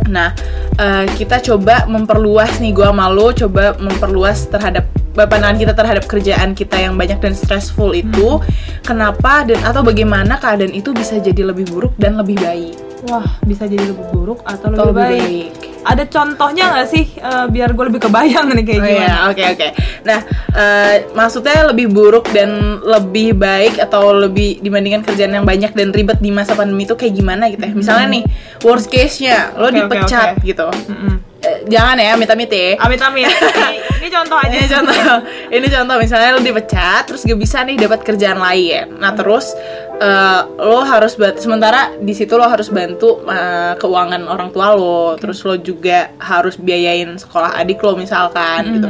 Nah, 0.06 0.36
eh, 0.78 1.04
kita 1.16 1.40
coba 1.42 1.88
memperluas 1.88 2.60
nih 2.60 2.76
gua 2.76 2.92
malu 2.92 3.32
coba 3.32 3.74
memperluas 3.80 4.46
terhadap 4.52 4.84
pandangan 5.18 5.56
kita 5.56 5.72
terhadap 5.72 6.04
kerjaan 6.04 6.52
kita 6.52 6.76
yang 6.78 6.94
banyak 6.94 7.16
dan 7.16 7.32
stressful 7.32 7.90
itu 7.90 8.36
kenapa 8.82 9.42
dan 9.42 9.56
atau 9.62 9.80
bagaimana 9.80 10.36
keadaan 10.36 10.70
itu 10.70 10.92
bisa 10.92 11.16
jadi 11.16 11.40
lebih 11.46 11.64
buruk 11.66 11.96
dan 11.96 12.14
lebih 12.14 12.36
baik. 12.36 12.76
wah 13.06 13.24
bisa 13.42 13.64
jadi 13.64 13.86
lebih 13.86 14.04
buruk 14.10 14.40
atau 14.42 14.66
lebih, 14.66 14.76
Atau 14.76 14.86
lebih 14.90 15.00
baik. 15.00 15.20
baik. 15.22 15.52
ada 15.86 16.02
contohnya 16.04 16.64
nggak 16.68 16.88
sih 16.88 17.04
eh, 17.14 17.46
biar 17.46 17.70
gue 17.70 17.84
lebih 17.86 18.02
kebayang 18.02 18.50
nih 18.50 18.64
kayak 18.66 18.76
Oh 18.76 18.86
gimana 18.88 19.06
iya, 19.06 19.14
oke 19.30 19.42
oke. 19.46 19.68
Nah, 20.02 20.18
eh, 20.52 20.94
maksudnya 21.12 21.62
lebih 21.64 21.86
buruk 21.88 22.26
dan 22.30 22.50
lebih 22.82 23.34
baik 23.34 23.78
atau 23.78 24.10
lebih 24.10 24.58
dibandingkan 24.58 25.02
kerjaan 25.02 25.30
yang 25.32 25.46
banyak 25.46 25.70
dan 25.70 25.90
ribet 25.90 26.18
di 26.18 26.30
masa 26.30 26.52
pandemi 26.52 26.82
itu 26.82 26.94
kayak 26.94 27.14
gimana 27.14 27.46
gitu 27.48 27.62
ya? 27.62 27.72
Misalnya 27.72 28.06
nih, 28.10 28.22
worst 28.60 28.86
case-nya 28.86 29.54
lo 29.54 29.66
oke, 29.66 29.76
dipecat 29.78 30.28
oke. 30.34 30.42
gitu. 30.42 30.66
Mm-mm. 30.90 31.06
Eh, 31.06 31.15
jangan 31.66 31.96
ya, 31.98 32.14
amit-amit 32.14 32.50
ya. 32.50 32.78
amit 32.80 33.00
amit 33.02 33.26
ini, 33.30 33.78
ini 34.02 34.08
contoh 34.08 34.36
aja 34.38 34.54
Ini 34.56 34.68
contoh, 34.70 34.94
ini 35.52 35.66
contoh 35.70 35.96
misalnya 35.98 36.28
lo 36.38 36.40
dipecat, 36.40 37.02
terus 37.10 37.22
gak 37.26 37.38
bisa 37.38 37.62
nih 37.66 37.76
dapat 37.76 38.00
kerjaan 38.06 38.38
lain. 38.40 38.96
Nah 38.96 39.12
terus 39.12 39.52
eh, 39.98 40.40
lo 40.46 40.80
harus 40.86 41.18
bantu, 41.18 41.38
sementara 41.42 41.92
di 41.98 42.14
situ 42.14 42.34
lo 42.38 42.46
harus 42.46 42.70
bantu 42.70 43.26
eh, 43.26 43.74
keuangan 43.76 44.22
orang 44.26 44.48
tua 44.54 44.72
lo, 44.72 45.14
terus 45.20 45.42
lo 45.44 45.58
juga 45.60 46.14
harus 46.22 46.56
biayain 46.56 47.18
sekolah 47.18 47.58
adik 47.60 47.82
lo 47.82 47.98
misalkan 47.98 48.80
gitu. 48.80 48.88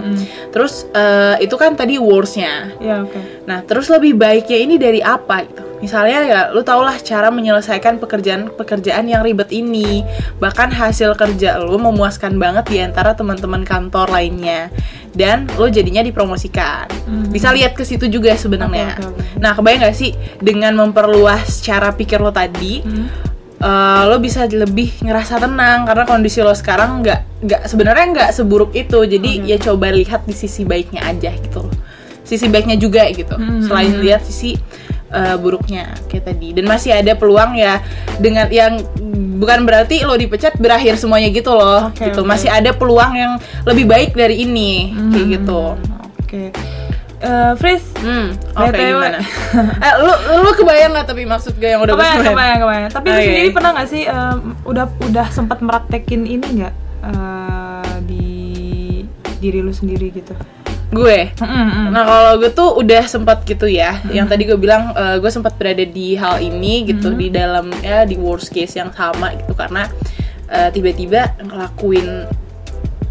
Terus 0.54 0.86
eh, 0.94 1.42
itu 1.42 1.56
kan 1.58 1.74
tadi 1.74 1.98
worstnya. 1.98 2.76
ya 2.78 3.02
oke 3.02 3.44
Nah 3.48 3.64
terus 3.66 3.90
lebih 3.90 4.14
baiknya 4.14 4.58
ini 4.62 4.74
dari 4.76 5.00
apa 5.02 5.42
gitu? 5.42 5.65
Misalnya 5.76 6.18
ya 6.24 6.40
lo 6.56 6.64
tau 6.64 6.80
lah 6.80 6.96
cara 6.98 7.28
menyelesaikan 7.28 8.00
pekerjaan-pekerjaan 8.00 9.04
yang 9.06 9.20
ribet 9.20 9.52
ini. 9.52 10.00
Bahkan 10.40 10.72
hasil 10.72 11.12
kerja 11.14 11.60
lo 11.60 11.76
memuaskan 11.76 12.40
banget 12.40 12.64
di 12.72 12.78
antara 12.80 13.12
teman-teman 13.12 13.60
kantor 13.62 14.08
lainnya. 14.08 14.72
Dan 15.12 15.48
lo 15.56 15.68
jadinya 15.68 16.00
dipromosikan. 16.00 16.88
Bisa 17.28 17.52
lihat 17.52 17.76
ke 17.76 17.84
situ 17.84 18.08
juga 18.08 18.32
sebenarnya. 18.36 18.96
Oke, 19.00 19.04
oke. 19.16 19.22
Nah 19.40 19.52
kebayang 19.52 19.88
gak 19.88 19.96
sih 19.96 20.12
dengan 20.40 20.76
memperluas 20.76 21.60
cara 21.60 21.92
pikir 21.92 22.20
lo 22.20 22.32
tadi 22.32 22.80
Hmm. 22.80 23.08
eh, 23.56 24.02
lo 24.04 24.16
bisa 24.20 24.44
lebih 24.48 25.00
ngerasa 25.00 25.40
tenang. 25.40 25.84
Karena 25.88 26.04
kondisi 26.04 26.40
lo 26.40 26.52
sekarang 26.52 27.00
nggak 27.04 27.20
nggak 27.44 27.62
sebenarnya 27.68 28.04
nggak 28.16 28.30
seburuk 28.32 28.72
itu. 28.72 29.00
Jadi 29.04 29.44
ya 29.44 29.56
coba 29.60 29.92
lihat 29.92 30.24
di 30.24 30.32
sisi 30.32 30.64
baiknya 30.64 31.04
aja 31.04 31.32
gitu 31.36 31.64
loh. 31.68 31.74
Sisi 32.26 32.50
baiknya 32.50 32.74
juga 32.76 33.06
gitu. 33.12 33.36
Hmm. 33.38 33.62
selain 33.64 34.02
lihat 34.02 34.24
sisi 34.26 34.58
eh, 35.08 35.36
buruknya 35.36 35.94
kayak 36.06 36.24
tadi 36.26 36.50
dan 36.50 36.64
masih 36.64 36.90
ada 36.92 37.12
peluang 37.12 37.54
ya 37.54 37.78
dengan 38.16 38.46
yang 38.48 38.82
bukan 39.36 39.62
berarti 39.62 40.00
lo 40.00 40.14
dipecat 40.14 40.56
berakhir 40.56 40.96
semuanya 40.96 41.28
gitu 41.28 41.50
loh 41.50 41.88
Oke, 41.88 42.04
gitu 42.04 42.20
oke. 42.20 42.28
masih 42.28 42.48
ada 42.48 42.70
peluang 42.70 43.12
yang 43.12 43.32
lebih 43.62 43.84
baik 43.84 44.10
dari 44.12 44.40
ini 44.40 44.90
kayak 44.92 45.12
Hmm. 45.16 45.32
gitu 45.32 45.60
oke 46.18 46.44
Eh, 47.16 47.52
Fris 47.56 47.80
hmm 47.96 48.28
oke 48.54 48.70
BTW. 48.70 48.92
gimana 48.92 49.18
eh, 49.86 49.94
lu 49.98 50.12
lu 50.38 50.50
kebayang 50.52 50.92
nggak 50.92 51.06
tapi 51.06 51.24
maksud 51.24 51.56
gue 51.56 51.64
yang 51.66 51.80
udah 51.80 51.96
kebayang 51.96 52.12
sebutin? 52.14 52.28
kebayang 52.30 52.58
kebayang 52.60 52.84
tapi 52.92 53.06
lu 53.06 53.14
Oke. 53.14 53.24
sendiri 53.24 53.48
pernah 53.50 53.70
nggak 53.72 53.88
sih 53.88 54.02
em, 54.04 54.36
udah 54.62 54.84
udah 55.02 55.26
sempat 55.30 55.58
meraktekin 55.58 56.22
ini 56.22 56.46
nggak 56.60 56.74
eh, 57.06 57.94
di 58.02 58.26
diri 59.38 59.58
lu 59.58 59.70
sendiri 59.70 60.12
gitu 60.12 60.36
gue. 60.94 61.34
Nah 61.90 62.02
kalau 62.06 62.32
gue 62.38 62.50
tuh 62.54 62.78
udah 62.78 63.04
sempat 63.10 63.42
gitu 63.42 63.66
ya, 63.66 63.98
yang 64.14 64.30
tadi 64.30 64.46
gue 64.46 64.54
bilang 64.54 64.94
eh, 64.94 65.16
gue 65.18 65.30
sempat 65.30 65.58
berada 65.58 65.82
di 65.82 66.14
hal 66.14 66.38
ini 66.38 66.86
gitu 66.86 67.10
di 67.14 67.30
dalam 67.30 67.74
ya 67.82 68.06
di 68.06 68.14
worst 68.14 68.54
case 68.54 68.78
yang 68.78 68.94
sama 68.94 69.34
gitu 69.34 69.52
karena 69.52 69.90
eh, 70.46 70.70
tiba-tiba 70.70 71.34
ngelakuin 71.42 72.30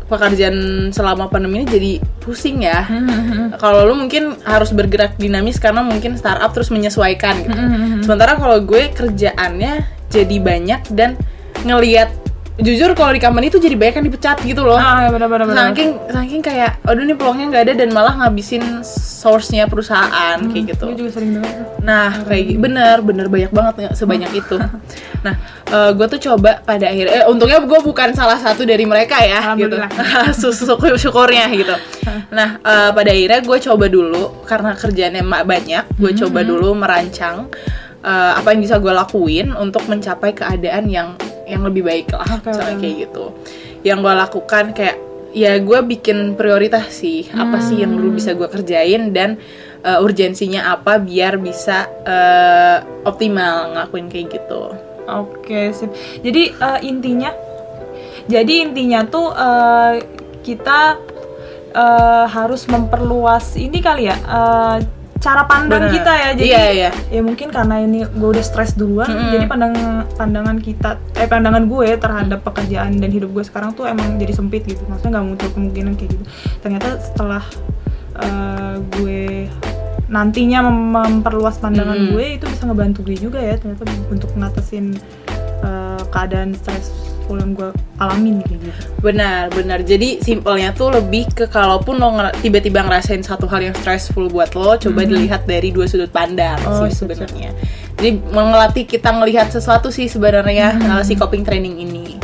pekerjaan 0.05 0.89
selama 0.93 1.27
pandemi 1.33 1.65
ini 1.65 1.67
jadi 1.67 1.91
pusing 2.21 2.61
ya. 2.61 2.85
Mm-mm. 2.85 3.57
Kalau 3.57 3.89
lu 3.89 3.97
mungkin 3.97 4.37
harus 4.45 4.69
bergerak 4.69 5.17
dinamis 5.17 5.57
karena 5.57 5.81
mungkin 5.81 6.13
startup 6.15 6.53
terus 6.53 6.69
menyesuaikan 6.69 7.41
gitu. 7.41 7.57
Mm-mm. 7.57 8.05
Sementara 8.05 8.37
kalau 8.37 8.61
gue 8.61 8.93
kerjaannya 8.93 9.81
jadi 10.13 10.37
banyak 10.37 10.81
dan 10.93 11.17
ngelihat 11.65 12.13
jujur 12.55 12.95
kalau 12.95 13.11
di 13.11 13.19
company 13.19 13.51
itu 13.51 13.59
jadi 13.59 13.75
banyak 13.75 13.95
yang 13.99 14.07
dipecat 14.07 14.37
gitu 14.47 14.63
loh. 14.63 14.79
Ah 14.79 15.03
ya 15.03 15.09
benar 15.11 15.27
benar 15.27 15.45
benar. 15.45 15.63
Saking 15.75 15.89
saking 16.07 16.41
kayak 16.41 16.79
aduh 16.87 17.03
nih 17.03 17.15
peluangnya 17.19 17.45
nggak 17.51 17.63
ada 17.67 17.73
dan 17.75 17.89
malah 17.91 18.13
ngabisin 18.15 18.63
source-nya 18.85 19.67
perusahaan 19.67 20.39
kayak 20.39 20.71
gitu. 20.71 20.83
gue 20.87 20.95
juga 21.03 21.11
sering 21.19 21.35
dengar. 21.35 21.51
Nah 21.83 22.23
kayak 22.23 22.43
gi- 22.47 22.59
bener 22.61 23.03
bener 23.03 23.27
banyak 23.27 23.51
banget 23.51 23.91
sebanyak 23.93 24.31
itu. 24.31 24.55
Nah 25.25 25.33
gue 25.97 26.05
tuh 26.05 26.21
coba 26.31 26.61
pada 26.61 26.85
akhirnya 26.85 27.25
eh, 27.25 27.25
untungnya 27.25 27.57
gue 27.57 27.79
bukan 27.81 28.13
salah 28.13 28.37
satu 28.37 28.61
dari 28.63 28.85
mereka 28.85 29.17
ya 29.19 29.57
gitu. 29.57 29.75
Syukur 30.55 30.95
syukurnya 30.95 31.49
gitu. 31.51 31.75
Nah 32.37 32.61
eh, 32.61 32.89
pada 32.95 33.09
akhirnya 33.11 33.41
gue 33.43 33.57
coba 33.67 33.85
dulu 33.91 34.45
karena 34.47 34.71
kerjaannya 34.77 35.23
banyak 35.43 35.83
gue 35.97 36.11
coba 36.23 36.39
dulu 36.45 36.71
merancang 36.71 37.49
eh, 37.99 38.31
apa 38.37 38.55
yang 38.55 38.61
bisa 38.63 38.79
gue 38.79 38.93
lakuin 38.93 39.51
untuk 39.51 39.83
mencapai 39.89 40.31
keadaan 40.31 40.85
yang 40.87 41.09
yang 41.45 41.61
lebih 41.65 41.85
baik 41.85 42.09
lah 42.13 42.27
Oke, 42.41 42.49
misalnya 42.51 42.75
oke. 42.75 42.81
kayak 42.81 42.95
gitu 43.07 43.25
yang 43.85 43.97
gue 44.01 44.13
lakukan 44.13 44.65
kayak 44.73 44.97
ya 45.35 45.59
gue 45.59 45.79
bikin 45.83 46.33
prioritas 46.39 46.89
sih 46.89 47.27
apa 47.35 47.59
sih 47.59 47.83
yang 47.83 47.91
dulu 47.93 48.17
bisa 48.17 48.31
gue 48.33 48.47
kerjain 48.47 49.11
dan 49.11 49.35
eh, 49.83 49.99
urgensinya 49.99 50.73
apa 50.73 50.97
biar 50.97 51.37
bisa 51.37 51.85
eh, 52.07 52.77
optimal 53.03 53.75
ngelakuin 53.75 54.07
kayak 54.09 54.27
gitu 54.41 54.73
Oke, 55.05 55.69
sip. 55.69 55.93
Jadi 56.25 56.49
eh, 56.49 56.79
intinya, 56.81 57.29
jadi 58.25 58.65
intinya 58.65 59.05
tuh 59.05 59.29
eh, 59.37 60.01
kita 60.41 60.97
eh, 61.69 62.25
harus 62.25 62.65
memperluas 62.65 63.53
ini 63.53 63.85
kali 63.85 64.09
ya 64.09 64.17
eh, 64.17 64.77
cara 65.19 65.47
pandang 65.47 65.89
Bener. 65.89 65.95
kita 65.95 66.11
ya. 66.11 66.29
Jadi 66.35 66.49
iya 66.49 66.63
iya 66.69 66.91
ya 67.09 67.21
mungkin 67.25 67.49
karena 67.49 67.81
ini 67.81 68.05
gue 68.05 68.29
udah 68.29 68.45
stres 68.45 68.77
duluan, 68.77 69.09
Mm-mm. 69.09 69.31
jadi 69.33 69.45
pandang 69.49 69.73
pandangan 70.13 70.57
kita, 70.61 71.01
eh 71.17 71.25
pandangan 71.25 71.65
gue 71.65 71.97
terhadap 71.97 72.45
pekerjaan 72.45 72.99
dan 72.99 73.09
hidup 73.09 73.33
gue 73.33 73.43
sekarang 73.47 73.73
tuh 73.73 73.89
emang 73.89 74.21
jadi 74.21 74.35
sempit 74.35 74.67
gitu. 74.67 74.85
Maksudnya 74.85 75.17
nggak 75.17 75.25
muncul 75.25 75.49
kemungkinan 75.55 75.93
kayak 75.97 76.09
gitu. 76.13 76.23
Ternyata 76.61 76.87
setelah 77.01 77.43
eh, 78.21 78.75
gue 78.99 79.49
nantinya 80.05 80.61
mem- 80.69 80.93
memperluas 80.93 81.57
pandangan 81.57 81.97
Mm-mm. 81.97 82.13
gue 82.13 82.25
itu 82.37 82.45
bisa 82.45 82.69
ngebantu 82.69 83.01
gue 83.09 83.17
juga 83.17 83.41
ya 83.41 83.57
ternyata 83.57 83.89
untuk 84.13 84.29
ngatasin 84.37 84.93
eh, 85.65 86.01
keadaan 86.13 86.53
stressful 87.25 87.41
yang 87.41 87.57
gue 87.57 87.69
alamin 87.97 88.35
gitu. 88.45 88.69
benar 89.01 89.49
benar. 89.49 89.81
Jadi 89.81 90.21
simpelnya 90.21 90.69
tuh 90.71 90.93
lebih 90.93 91.25
ke 91.27 91.49
kalaupun 91.49 91.97
lo 91.97 92.13
nger- 92.13 92.37
tiba-tiba 92.39 92.85
ngerasain 92.85 93.25
satu 93.25 93.49
hal 93.49 93.65
yang 93.65 93.75
stressful 93.75 94.29
buat 94.29 94.53
lo 94.53 94.77
coba 94.77 95.01
dilihat 95.01 95.49
dari 95.49 95.73
dua 95.73 95.89
sudut 95.89 96.13
pandang 96.13 96.61
Oh, 96.63 96.85
sih 96.85 96.93
sip. 96.93 97.09
sebenarnya. 97.09 97.49
Jadi 97.97 98.21
mengelatih 98.29 98.85
kita 98.85 99.09
ngelihat 99.09 99.49
sesuatu 99.49 99.89
sih 99.89 100.05
sebenarnya 100.05 100.77
uh, 100.91 101.01
si 101.01 101.17
coping 101.17 101.41
training 101.41 101.81
ini. 101.81 102.21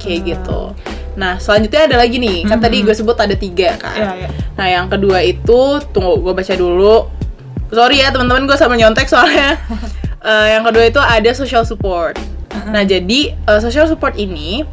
Kayak 0.00 0.38
gitu. 0.38 0.72
Nah 1.20 1.36
selanjutnya 1.36 1.84
ada 1.84 1.96
lagi 2.00 2.16
nih. 2.16 2.48
Kan 2.48 2.58
tadi 2.58 2.80
gue 2.80 2.94
sebut 2.94 3.18
ada 3.20 3.36
tiga 3.36 3.76
kan? 3.76 3.92
Iya, 3.94 4.10
iya. 4.16 4.28
nah 4.56 4.66
yang 4.66 4.86
kedua 4.88 5.20
itu 5.20 5.60
tunggu 5.92 6.16
gue 6.18 6.32
baca 6.32 6.54
dulu. 6.56 7.04
Sorry 7.68 8.00
ya 8.00 8.08
teman-teman 8.08 8.48
gue 8.48 8.56
sama 8.56 8.80
nyontek 8.80 9.04
soalnya. 9.06 9.60
Eh, 10.18 10.46
yang 10.50 10.66
kedua 10.66 10.82
itu 10.82 10.98
ada 10.98 11.30
social 11.30 11.62
support 11.62 12.18
nah 12.74 12.82
jadi 12.82 13.34
eh, 13.34 13.60
social 13.60 13.86
support 13.88 14.14
ini 14.16 14.64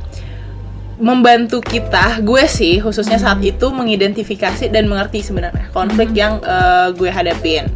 membantu 0.95 1.59
kita 1.59 2.23
gue 2.23 2.43
sih 2.47 2.79
khususnya 2.79 3.19
saat 3.19 3.43
itu 3.43 3.67
mengidentifikasi 3.67 4.71
dan 4.71 4.87
mengerti 4.87 5.19
sebenarnya 5.19 5.67
konflik 5.75 6.15
yang 6.15 6.39
eh, 6.43 6.89
gue 6.95 7.09
hadapin. 7.11 7.67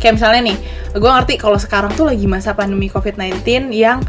Kayak 0.00 0.18
misalnya 0.18 0.40
nih 0.52 0.58
gue 0.92 1.10
ngerti 1.10 1.34
kalau 1.40 1.56
sekarang 1.56 1.92
tuh 1.94 2.10
lagi 2.12 2.26
masa 2.28 2.52
pandemi 2.52 2.88
covid-19 2.88 3.72
yang 3.72 4.00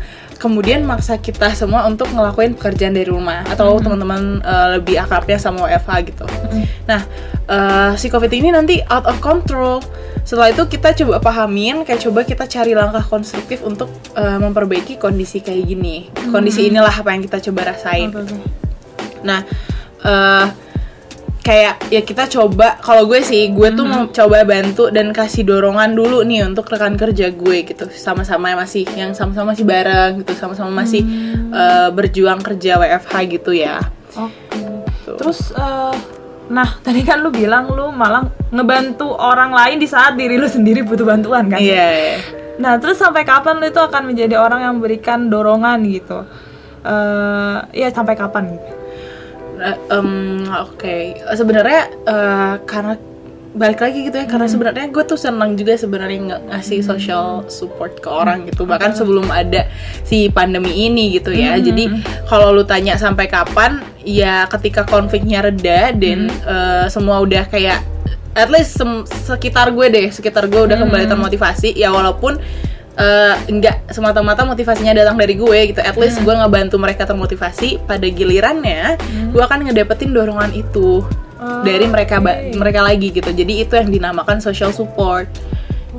kemudian 0.43 0.83
maksa 0.83 1.15
kita 1.23 1.55
semua 1.55 1.87
untuk 1.87 2.11
ngelakuin 2.11 2.59
pekerjaan 2.59 2.91
dari 2.91 3.07
rumah 3.07 3.47
atau 3.47 3.79
teman-teman 3.79 4.43
uh, 4.43 4.75
lebih 4.75 4.99
akrabnya 4.99 5.39
sama 5.39 5.71
WFH 5.71 5.91
gitu. 6.11 6.27
Nah 6.83 7.07
uh, 7.47 7.95
si 7.95 8.11
covid 8.11 8.27
ini 8.27 8.51
nanti 8.51 8.83
out 8.91 9.07
of 9.07 9.23
control. 9.23 9.79
Setelah 10.27 10.51
itu 10.51 10.67
kita 10.67 10.91
coba 11.03 11.23
pahamin 11.23 11.87
kayak 11.87 12.03
coba 12.03 12.27
kita 12.27 12.43
cari 12.51 12.75
langkah 12.75 13.03
konstruktif 13.07 13.63
untuk 13.63 13.87
uh, 14.19 14.39
memperbaiki 14.43 14.99
kondisi 14.99 15.39
kayak 15.39 15.63
gini. 15.63 16.11
Kondisi 16.27 16.67
inilah 16.67 16.91
apa 16.91 17.15
yang 17.15 17.23
kita 17.23 17.39
coba 17.39 17.71
rasain. 17.71 18.11
Oke, 18.11 18.27
oke. 18.27 18.37
Nah, 19.23 19.47
eh 20.03 20.47
kayak 21.43 21.91
ya 21.91 21.99
kita 21.99 22.31
coba 22.31 22.79
kalau 22.79 23.03
gue 23.03 23.19
sih 23.19 23.51
gue 23.51 23.69
tuh 23.75 23.83
mau 23.83 24.07
coba 24.07 24.47
bantu 24.47 24.87
dan 24.87 25.11
kasih 25.11 25.43
dorongan 25.43 25.91
dulu 25.91 26.23
nih 26.23 26.47
untuk 26.47 26.71
rekan 26.71 26.95
kerja 26.95 27.35
gue 27.35 27.57
gitu 27.67 27.91
sama-sama 27.91 28.55
masih 28.55 28.87
yang 28.95 29.11
sama-sama 29.11 29.51
masih 29.51 29.67
bareng 29.67 30.23
gitu 30.23 30.31
sama-sama 30.39 30.71
masih 30.71 31.03
eh, 31.51 31.89
berjuang 31.91 32.39
kerja 32.39 32.79
WFH 32.79 33.13
gitu 33.27 33.51
ya. 33.51 33.83
Oke. 34.15 34.63
Tuh. 35.03 35.19
Terus 35.19 35.51
eh, 35.51 35.95
nah 36.47 36.79
tadi 36.79 37.03
kan 37.03 37.19
lu 37.19 37.27
bilang 37.27 37.67
lu 37.75 37.91
malah 37.91 38.23
ngebantu 38.47 39.11
orang 39.11 39.51
lain 39.51 39.83
di 39.83 39.87
saat 39.91 40.15
diri 40.15 40.39
lu 40.39 40.47
sendiri 40.47 40.79
butuh 40.87 41.03
bantuan 41.03 41.51
kan? 41.51 41.59
Iya. 41.59 41.87
iya. 41.91 42.17
Nah, 42.53 42.77
terus 42.77 43.01
sampai 43.01 43.25
kapan 43.25 43.57
lu 43.57 43.65
itu 43.65 43.81
akan 43.81 44.13
menjadi 44.13 44.37
orang 44.37 44.61
yang 44.61 44.73
memberikan 44.77 45.25
dorongan 45.25 45.81
gitu? 45.89 46.21
Eh, 46.85 47.57
ya 47.73 47.89
sampai 47.91 48.13
kapan 48.15 48.55
gitu? 48.55 48.82
Em, 49.89 50.09
Oke, 50.65 51.17
sebenarnya 51.33 51.81
eh, 52.03 52.55
karena 52.65 52.95
balik 53.53 53.85
lagi 53.85 54.09
gitu 54.09 54.17
ya 54.17 54.25
karena 54.25 54.49
sebenarnya 54.49 54.89
gue 54.89 55.03
tuh 55.05 55.13
senang 55.13 55.53
juga 55.53 55.77
sebenarnya 55.77 56.19
ng- 56.25 56.43
ngasih 56.49 56.81
social 56.81 57.45
support 57.53 58.01
ke 58.01 58.09
orang 58.09 58.49
gitu. 58.49 58.65
Bahkan 58.65 58.97
sebelum 58.97 59.29
ada 59.29 59.69
si 60.01 60.25
pandemi 60.33 60.89
ini 60.89 61.13
gitu 61.13 61.29
ya. 61.29 61.53
Jadi 61.61 61.85
kalau 62.25 62.49
lu 62.49 62.65
tanya 62.65 62.97
sampai 62.97 63.29
kapan 63.29 63.77
ya 64.01 64.49
ketika 64.49 64.81
konfliknya 64.83 65.45
reda 65.45 65.93
dan 65.93 66.33
eh, 66.33 66.85
semua 66.89 67.21
udah 67.21 67.45
kayak 67.45 67.85
at 68.33 68.49
least 68.49 68.81
sekitar 69.05 69.69
gue 69.69 69.85
deh 69.93 70.07
sekitar 70.09 70.49
gue 70.49 70.57
udah 70.65 70.73
kembali 70.81 71.05
termotivasi 71.05 71.77
ya 71.77 71.93
walaupun 71.93 72.41
eh, 72.93 73.35
nggak 73.49 73.89
semata-mata 73.89 74.43
motivasinya 74.43 74.93
datang 74.93 75.17
dari 75.17 75.33
gue 75.33 75.73
gitu. 75.73 75.81
At 75.81 75.97
least 75.97 76.21
gue 76.21 76.31
ngebantu 76.31 76.77
mereka 76.77 77.03
termotivasi 77.03 77.81
pada 77.83 78.05
gilirannya 78.05 78.97
gue 79.29 79.41
akan 79.41 79.69
ngedapetin 79.69 80.11
dorongan 80.11 80.53
itu 80.53 81.01
Oh, 81.43 81.59
dari 81.59 81.83
mereka 81.91 82.23
oke. 82.23 82.55
mereka 82.55 82.79
lagi 82.79 83.11
gitu. 83.11 83.27
Jadi 83.27 83.67
itu 83.67 83.75
yang 83.75 83.91
dinamakan 83.91 84.39
social 84.39 84.71
support 84.71 85.27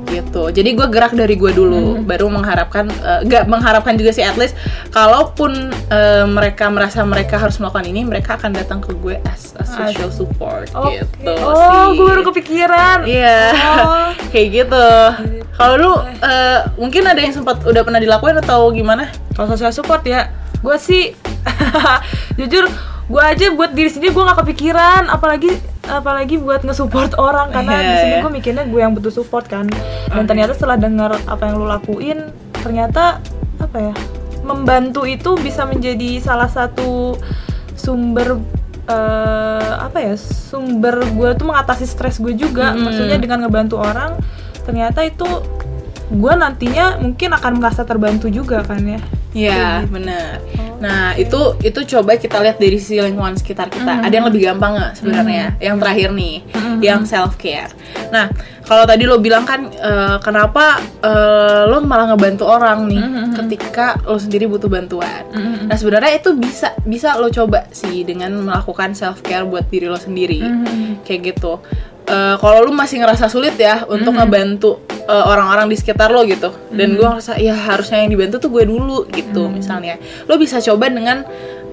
gitu 0.07 0.49
jadi 0.49 0.69
gue 0.71 0.87
gerak 0.87 1.11
dari 1.11 1.33
gue 1.33 1.49
dulu 1.49 2.01
baru 2.01 2.27
mengharapkan 2.27 2.85
eh, 2.87 3.21
nggak 3.23 3.45
mengharapkan 3.45 3.93
juga 3.93 4.09
sih 4.09 4.21
at 4.21 4.35
least 4.35 4.53
kalaupun 4.89 5.51
eh, 5.89 6.25
mereka 6.25 6.67
merasa 6.67 7.01
mereka 7.01 7.35
harus 7.35 7.57
melakukan 7.57 7.83
ini 7.83 8.01
mereka 8.01 8.35
akan 8.35 8.51
datang 8.51 8.79
ke 8.79 8.93
gue 8.95 9.17
as 9.25 9.51
a 9.55 9.65
social 9.65 10.07
support 10.07 10.69
Oke. 10.71 11.01
gitu 11.01 11.33
Oh, 11.35 11.55
sih. 11.91 11.97
gue 11.97 12.05
baru 12.05 12.21
kepikiran. 12.23 12.97
Iya, 13.03 13.39
Oh. 13.77 14.09
kayak 14.31 14.47
gitu. 14.53 14.87
Kalau 15.51 15.75
lu 15.75 15.91
eh, 16.21 16.59
mungkin 16.75 17.03
ada 17.03 17.17
yang 17.17 17.31
sempat 17.31 17.63
udah 17.63 17.81
pernah 17.81 17.97
dilakuin 17.97 18.37
atau 18.37 18.69
gimana? 18.69 19.09
Kalau 19.33 19.49
social 19.49 19.71
support 19.71 20.03
ya, 20.03 20.29
gue 20.59 20.75
sih 20.77 21.11
jujur 22.39 22.69
gue 23.05 23.21
aja 23.21 23.53
buat 23.53 23.71
diri 23.71 23.87
sendiri 23.87 24.11
gue 24.11 24.23
nggak 24.23 24.39
kepikiran, 24.41 25.07
apalagi 25.07 25.53
apalagi 25.89 26.41
buat 26.41 26.65
nge-support 26.65 27.17
orang 27.27 27.53
karena 27.53 27.73
Iya, 27.77 27.85
di 27.85 27.95
sini 28.01 28.15
iya. 28.17 28.21
gue 28.23 28.31
mikirnya 28.31 28.63
gue 28.67 28.79
yang 28.81 28.93
butuh 28.93 29.13
support 29.13 29.45
kan. 29.45 29.69
Dan 30.11 30.23
Oke. 30.23 30.27
ternyata 30.29 30.51
setelah 30.57 30.77
dengar 30.79 31.11
apa 31.25 31.43
yang 31.45 31.55
lu 31.61 31.67
lakuin, 31.67 32.31
ternyata 32.53 33.21
apa 33.61 33.77
ya? 33.77 33.93
Membantu 34.45 35.09
itu 35.09 35.33
bisa 35.41 35.65
menjadi 35.65 36.21
salah 36.21 36.49
satu 36.49 37.17
sumber 37.73 38.37
eh, 38.85 39.71
apa 39.81 39.97
ya? 40.01 40.13
Sumber 40.17 41.01
gue 41.01 41.29
tuh 41.37 41.45
mengatasi 41.49 41.85
stres 41.89 42.21
gue 42.21 42.33
juga. 42.37 42.73
Mm-mm. 42.73 42.85
Maksudnya 42.85 43.17
dengan 43.17 43.45
ngebantu 43.45 43.81
orang, 43.81 44.17
ternyata 44.65 45.01
itu 45.01 45.25
gue 46.05 46.33
nantinya 46.37 47.01
mungkin 47.01 47.33
akan 47.33 47.57
merasa 47.57 47.81
terbantu 47.81 48.29
juga 48.29 48.61
kan 48.61 48.81
ya. 48.85 49.01
Iya, 49.35 49.83
benar. 49.85 50.39
Nah, 50.79 51.11
itu 51.15 51.59
itu 51.59 51.79
coba 51.91 52.15
kita 52.15 52.39
lihat 52.39 52.55
dari 52.55 52.79
sisi 52.79 52.97
lingkungan 52.97 53.35
sekitar 53.35 53.67
kita. 53.67 53.99
Mhm. 53.99 54.05
Ada 54.07 54.13
yang 54.13 54.27
lebih 54.31 54.41
gampang 54.47 54.71
nggak 54.75 54.91
sebenarnya? 54.95 55.45
Yang 55.59 55.75
terakhir 55.83 56.09
nih, 56.11 56.35
Mhm. 56.47 56.79
yang 56.79 57.01
self 57.03 57.35
care. 57.35 57.71
Nah, 58.11 58.31
kalau 58.63 58.87
tadi 58.87 59.03
lo 59.03 59.19
bilang 59.19 59.43
kan 59.43 59.67
eh, 59.67 60.17
kenapa 60.19 60.79
eh, 61.03 61.61
lo 61.67 61.83
malah 61.83 62.15
ngebantu 62.15 62.47
orang 62.47 62.87
nih 62.87 63.01
Mhm. 63.01 63.27
ketika 63.35 63.99
lo 64.03 64.15
sendiri 64.15 64.47
butuh 64.47 64.71
bantuan. 64.71 65.27
Mhm. 65.31 65.67
Nah, 65.67 65.75
sebenarnya 65.75 66.15
itu 66.15 66.31
bisa 66.33 66.71
bisa 66.83 67.19
lo 67.19 67.27
coba 67.27 67.67
sih 67.71 68.03
dengan 68.03 68.31
melakukan 68.39 68.95
self 68.95 69.19
care 69.19 69.43
buat 69.43 69.67
diri 69.67 69.91
lo 69.91 69.99
sendiri. 69.99 70.39
Mhm. 70.39 71.03
kayak 71.05 71.37
gitu. 71.37 71.61
Eh, 72.05 72.35
kalau 72.37 72.61
lu 72.61 72.71
masih 72.71 73.01
ngerasa 73.01 73.25
sulit 73.25 73.57
ya 73.57 73.81
untuk 73.85 74.13
ngebantu 74.13 74.84
eh, 75.05 75.23
orang-orang 75.29 75.69
di 75.69 75.77
sekitar 75.77 76.09
lo 76.09 76.25
gitu, 76.25 76.49
dan 76.73 76.97
gue 76.97 77.05
ngerasa 77.05 77.37
ya 77.37 77.53
harusnya 77.53 78.01
yang 78.03 78.11
dibantu 78.11 78.41
tuh 78.41 78.51
gue 78.51 78.65
dulu 78.65 79.05
gitu, 79.13 79.47
misalnya, 79.47 80.01
lo 80.25 80.35
bisa 80.35 80.57
coba 80.59 80.89
dengan 80.89 81.21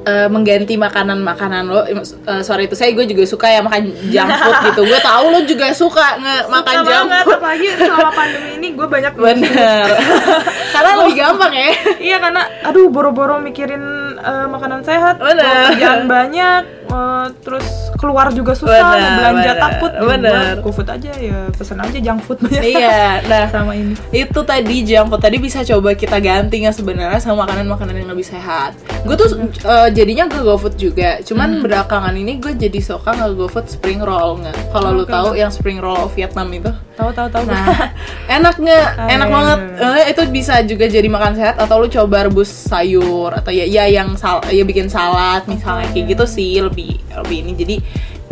eh, 0.02 0.26
mengganti 0.26 0.74
makanan-makanan 0.74 1.62
lo. 1.70 1.86
Eh, 1.86 2.42
sorry 2.42 2.66
itu 2.66 2.74
saya 2.74 2.90
gue 2.90 3.06
juga 3.06 3.22
suka 3.22 3.46
ya 3.46 3.62
makan 3.62 3.86
junk 4.10 4.30
food 4.42 4.56
gitu. 4.74 4.80
Gue 4.90 4.98
tahu 4.98 5.24
lo 5.30 5.40
juga 5.46 5.70
suka 5.70 6.18
nge 6.18 6.36
makan 6.50 6.74
Suka 6.74 6.90
junk 6.90 7.06
banget, 7.06 7.24
food. 7.24 7.38
apalagi 7.38 7.66
selama 7.78 8.10
pandemi 8.18 8.50
ini 8.58 8.68
gue 8.74 8.86
banyak 8.90 9.12
Bener. 9.14 9.86
Karena 10.74 10.90
lebih 10.98 11.14
gampang 11.14 11.52
ya. 11.54 11.66
Iya 12.02 12.16
karena 12.18 12.42
aduh 12.66 12.90
boro-boro 12.90 13.38
mikirin 13.38 13.84
eh, 14.18 14.46
makanan 14.48 14.80
sehat, 14.82 15.16
Bener. 15.16 15.72
kerjaan 15.72 16.04
banyak, 16.08 16.62
eh, 16.88 17.26
terus 17.40 17.66
keluar 17.96 18.28
juga 18.30 18.52
susah, 18.52 18.98
Bener, 18.98 19.12
belanja 19.18 19.52
bener, 19.52 19.56
takut, 19.62 19.90
ya 19.94 20.02
bener. 20.02 20.34
GoFood 20.60 20.88
aja 20.90 21.12
ya 21.14 21.38
pesen 21.54 21.78
aja 21.78 21.98
junk 22.02 22.20
food 22.26 22.38
banyak. 22.42 22.62
iya, 22.62 23.20
nah 23.30 23.46
sama 23.46 23.72
ini. 23.78 23.94
itu 24.10 24.40
tadi 24.42 24.76
junk 24.82 25.06
food 25.14 25.22
tadi 25.22 25.36
bisa 25.38 25.62
coba 25.62 25.94
kita 25.94 26.18
ganti 26.18 26.66
ya 26.66 26.74
sebenarnya 26.74 27.18
sama 27.22 27.46
makanan-makanan 27.46 27.94
yang 28.02 28.10
lebih 28.10 28.26
sehat. 28.26 28.74
Gue 29.06 29.14
tuh 29.14 29.38
eh, 29.38 29.88
jadinya 29.94 30.26
ke 30.26 30.42
GoFood 30.42 30.74
juga, 30.76 31.22
cuman 31.22 31.62
belakangan 31.62 32.14
ini 32.14 32.42
gue 32.42 32.52
jadi 32.54 32.78
suka 32.82 33.14
nge 33.14 33.34
GoFood 33.38 33.66
spring 33.70 34.02
roll 34.02 34.42
nggak? 34.42 34.56
Kalau 34.74 34.88
lu 34.94 35.04
Oke, 35.06 35.12
tahu 35.14 35.28
yang 35.38 35.50
spring 35.50 35.78
roll 35.78 36.10
Vietnam 36.12 36.48
itu, 36.50 36.70
Tahu 37.02 37.10
tahu 37.10 37.28
tahu. 37.34 37.44
nah 37.50 37.66
enak 38.38 38.54
nggak? 38.62 38.86
Enak 39.10 39.28
banget. 39.28 39.58
Eh, 39.82 40.04
itu 40.14 40.22
bisa 40.30 40.54
juga 40.62 40.86
jadi 40.86 41.08
makan 41.10 41.32
sehat 41.34 41.56
atau 41.58 41.82
lu 41.82 41.90
coba 41.90 42.30
rebus 42.30 42.46
sayur 42.46 43.34
atau 43.34 43.50
ya 43.50 43.66
ya 43.66 43.90
yang 43.90 44.14
sal 44.14 44.38
ya 44.46 44.62
bikin 44.62 44.86
salad 44.86 45.42
misalnya 45.50 45.90
kayak 45.90 46.14
gitu 46.14 46.24
sih 46.30 46.62
lebih 46.62 47.02
lebih 47.26 47.38
ini 47.42 47.52
jadi 47.58 47.76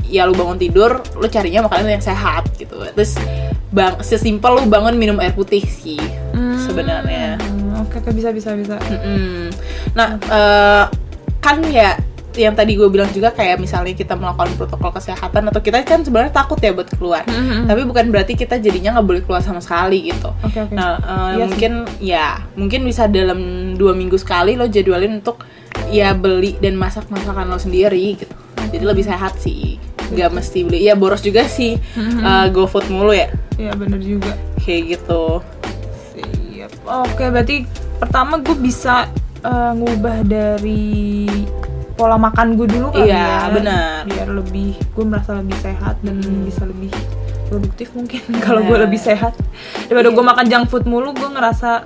ya 0.07 0.23
lu 0.27 0.35
bangun 0.39 0.59
tidur 0.59 1.03
lu 1.19 1.27
carinya 1.27 1.67
makanan 1.67 1.99
yang 1.99 2.05
sehat 2.05 2.47
gitu 2.59 2.79
terus 2.95 3.19
bang 3.71 3.99
sesimpel 4.03 4.59
lu 4.59 4.63
bangun 4.67 4.95
minum 4.99 5.19
air 5.23 5.35
putih 5.35 5.63
sih 5.63 5.99
Hmm, 6.31 6.57
sebenarnya 6.63 7.37
hmm, 7.43 7.83
Oke 7.91 7.99
bisa 8.15 8.31
bisa 8.31 8.55
bisa. 8.55 8.77
Mm-mm. 8.79 9.51
Nah, 9.99 10.15
eh, 10.17 10.85
kan 11.41 11.59
ya 11.67 11.97
yang 12.39 12.55
tadi 12.55 12.79
gue 12.79 12.87
bilang 12.87 13.11
juga 13.11 13.35
kayak 13.35 13.59
misalnya 13.59 13.91
kita 13.91 14.15
melakukan 14.15 14.55
protokol 14.55 14.95
kesehatan 14.95 15.51
atau 15.51 15.59
kita 15.59 15.83
kan 15.83 16.07
sebenarnya 16.07 16.31
takut 16.31 16.63
ya 16.63 16.71
buat 16.71 16.87
keluar. 16.95 17.27
Mm-mm. 17.27 17.67
Tapi 17.67 17.83
bukan 17.83 18.15
berarti 18.15 18.39
kita 18.39 18.63
jadinya 18.63 18.95
nggak 18.95 19.07
boleh 19.07 19.23
keluar 19.27 19.43
sama 19.43 19.59
sekali 19.59 20.15
gitu. 20.15 20.31
Oke 20.47 20.63
oke. 20.63 20.71
Nah, 20.71 20.99
eh, 20.99 21.11
Iya 21.11 21.27
sih. 21.35 21.39
mungkin 21.43 21.73
ya 21.99 22.27
mungkin 22.55 22.81
bisa 22.87 23.11
dalam 23.11 23.41
dua 23.75 23.99
minggu 23.99 24.15
sekali 24.15 24.55
lo 24.55 24.71
jadwalin 24.71 25.19
untuk 25.19 25.43
ya 25.91 26.15
beli 26.15 26.55
dan 26.63 26.79
masak 26.79 27.11
masakan 27.11 27.51
lo 27.51 27.59
sendiri 27.59 28.15
gitu. 28.15 28.31
Jadi 28.71 28.85
lebih 28.87 29.03
sehat 29.03 29.35
sih. 29.43 29.83
Gak 30.15 30.31
mesti 30.31 30.63
beli. 30.63 30.87
Ya 30.87 30.95
boros 30.95 31.23
juga 31.23 31.43
sih. 31.51 31.83
Mhm. 31.99 32.23
eh, 32.23 32.47
GoFood 32.55 32.87
mulu 32.95 33.11
ya. 33.11 33.27
Iya 33.59 33.75
bener 33.75 33.99
juga. 33.99 34.39
Kayak 34.63 34.99
gitu. 35.03 35.43
Siap. 36.15 36.71
Oke, 36.87 37.27
berarti 37.27 37.67
pertama 37.99 38.39
gue 38.39 38.55
bisa 38.55 39.11
eh, 39.41 39.73
ngubah 39.75 40.23
dari 40.23 41.27
pola 42.01 42.17
makan 42.17 42.57
gue 42.57 42.65
dulu 42.67 42.89
kali 42.91 43.07
Iya, 43.07 43.21
ya. 43.21 43.53
benar. 43.53 44.09
Biar 44.09 44.29
lebih 44.33 44.73
gue 44.73 45.05
merasa 45.05 45.37
lebih 45.37 45.53
sehat 45.59 46.01
dan 46.01 46.17
bisa 46.41 46.65
lebih 46.65 46.89
produktif 47.47 47.93
mungkin 47.93 48.25
kalau 48.41 48.65
gue 48.65 48.79
lebih 48.81 48.97
sehat. 48.97 49.37
Daripada 49.85 50.09
gue 50.09 50.25
makan 50.25 50.45
junk 50.47 50.65
food 50.67 50.85
mulu, 50.85 51.13
gue 51.13 51.29
ngerasa 51.29 51.85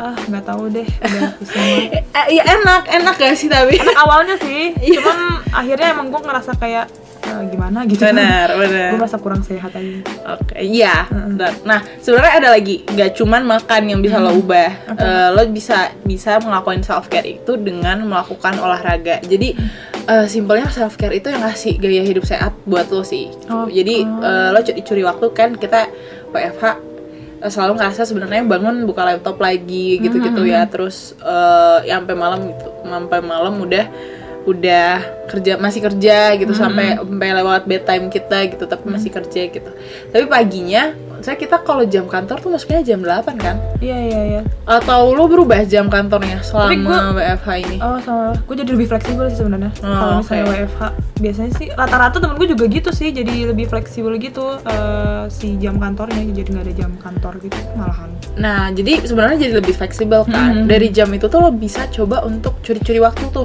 ah 0.00 0.16
nggak 0.16 0.44
tahu 0.46 0.72
deh 0.72 0.88
udah 0.88 1.30
pusing 1.36 1.60
banget. 1.60 1.92
Eh, 2.08 2.26
ya 2.32 2.42
enak, 2.48 2.88
enak 2.88 3.14
gak 3.14 3.36
sih 3.36 3.52
tapi? 3.52 3.76
Enak 3.76 3.98
awalnya 4.00 4.40
sih, 4.40 4.72
Iya. 4.80 4.96
cuman 4.96 5.18
akhirnya 5.52 5.88
emang 5.92 6.08
gue 6.08 6.20
ngerasa 6.24 6.56
kayak 6.56 6.88
eh, 7.30 7.42
gimana 7.54 7.78
gitu. 7.86 8.02
Benar, 8.02 8.58
benar. 8.58 8.90
gue 8.90 8.98
merasa 8.98 9.18
kurang 9.22 9.42
sehat 9.46 9.70
aja. 9.70 10.02
Oke, 10.34 10.58
iya. 10.58 11.06
Mm-mm. 11.06 11.38
benar. 11.38 11.52
Nah, 11.62 11.80
sebenarnya 12.02 12.34
ada 12.42 12.48
lagi, 12.50 12.82
nggak 12.82 13.10
cuman 13.14 13.42
makan 13.46 13.82
yang 13.86 14.00
bisa 14.02 14.18
lo 14.18 14.34
ubah. 14.34 14.70
Oke. 14.90 15.00
Eh, 15.06 15.28
lo 15.30 15.42
bisa 15.54 15.94
bisa 16.02 16.42
melakukan 16.42 16.82
self 16.82 17.06
care 17.06 17.26
itu 17.38 17.54
dengan 17.54 18.02
melakukan 18.02 18.58
olahraga. 18.58 19.22
Jadi 19.22 19.54
eh, 20.10 20.26
simpelnya 20.26 20.66
self 20.68 20.98
care 20.98 21.14
itu 21.14 21.30
yang 21.30 21.46
ngasih 21.46 21.78
gaya 21.78 22.02
hidup 22.02 22.26
sehat 22.26 22.52
buat 22.66 22.90
lo 22.90 23.06
sih. 23.06 23.30
Oh. 23.46 23.70
Jadi 23.70 24.02
eh, 24.02 24.48
lo 24.50 24.60
cu- 24.60 24.82
curi 24.82 25.02
waktu 25.06 25.26
kan 25.30 25.54
kita 25.54 25.86
eh, 26.34 26.52
selalu 27.48 27.80
ngerasa 27.80 28.04
sebenarnya 28.04 28.44
bangun 28.44 28.84
buka 28.84 29.00
laptop 29.08 29.40
lagi 29.40 29.96
gitu-gitu 29.96 30.44
ya 30.44 30.68
terus 30.68 31.16
eh, 31.24 31.88
ya 31.88 31.96
sampai 31.96 32.16
malam 32.16 32.52
gitu 32.52 32.68
sampai 32.84 33.18
malam 33.24 33.54
udah 33.64 33.84
udah 34.42 34.88
kerja 35.26 35.54
masih 35.56 35.80
kerja 35.82 36.32
gitu 36.34 36.50
sampai 36.52 36.96
sampai 36.96 37.28
lewat 37.34 37.62
bedtime 37.64 38.08
kita 38.08 38.48
gitu 38.48 38.64
tapi 38.64 38.84
masih 38.86 39.10
kerja 39.10 39.42
gitu. 39.46 39.70
Tapi 40.08 40.24
paginya 40.26 40.90
saya 41.20 41.36
kita 41.36 41.60
kalau 41.60 41.84
jam 41.84 42.08
kantor 42.08 42.40
tuh 42.40 42.48
masuknya 42.48 42.80
jam 42.82 42.98
8 42.98 43.36
kan? 43.36 43.60
Iya 43.78 43.98
iya 44.00 44.20
iya. 44.26 44.42
Atau 44.64 45.12
lo 45.12 45.28
berubah 45.28 45.60
jam 45.62 45.86
kantornya 45.86 46.40
selama 46.40 46.72
gua- 46.80 47.12
WFH 47.12 47.48
ini? 47.60 47.76
Oh 47.78 48.00
sama. 48.00 48.32
Gue 48.40 48.56
jadi 48.56 48.70
lebih 48.72 48.88
fleksibel 48.88 49.28
sih 49.28 49.36
sebenarnya. 49.36 49.68
Oh, 49.78 49.92
kalau 49.92 50.12
misalnya 50.18 50.42
oke. 50.42 50.52
WFH 50.56 50.82
biasanya 51.20 51.52
sih 51.52 51.66
rata-rata 51.70 52.16
temen 52.16 52.34
gue 52.34 52.48
juga 52.48 52.64
gitu 52.66 52.88
sih 52.90 53.12
jadi 53.12 53.52
lebih 53.52 53.68
fleksibel 53.68 54.16
gitu 54.16 54.56
eh, 54.58 55.28
si 55.28 55.60
jam 55.60 55.76
kantornya 55.76 56.24
jadi 56.32 56.48
nggak 56.48 56.64
ada 56.64 56.74
jam 56.74 56.90
kantor 56.96 57.32
gitu 57.38 57.58
malahan. 57.76 58.08
Nah, 58.34 58.72
jadi 58.72 59.04
sebenarnya 59.04 59.36
jadi 59.38 59.54
lebih 59.60 59.76
fleksibel 59.76 60.24
kan. 60.24 60.64
Dari 60.64 60.88
jam 60.88 61.12
itu 61.12 61.28
tuh 61.28 61.38
lo 61.38 61.52
bisa 61.52 61.84
coba 61.86 62.24
untuk 62.24 62.64
curi-curi 62.64 62.96
waktu 62.98 63.28
tuh. 63.28 63.44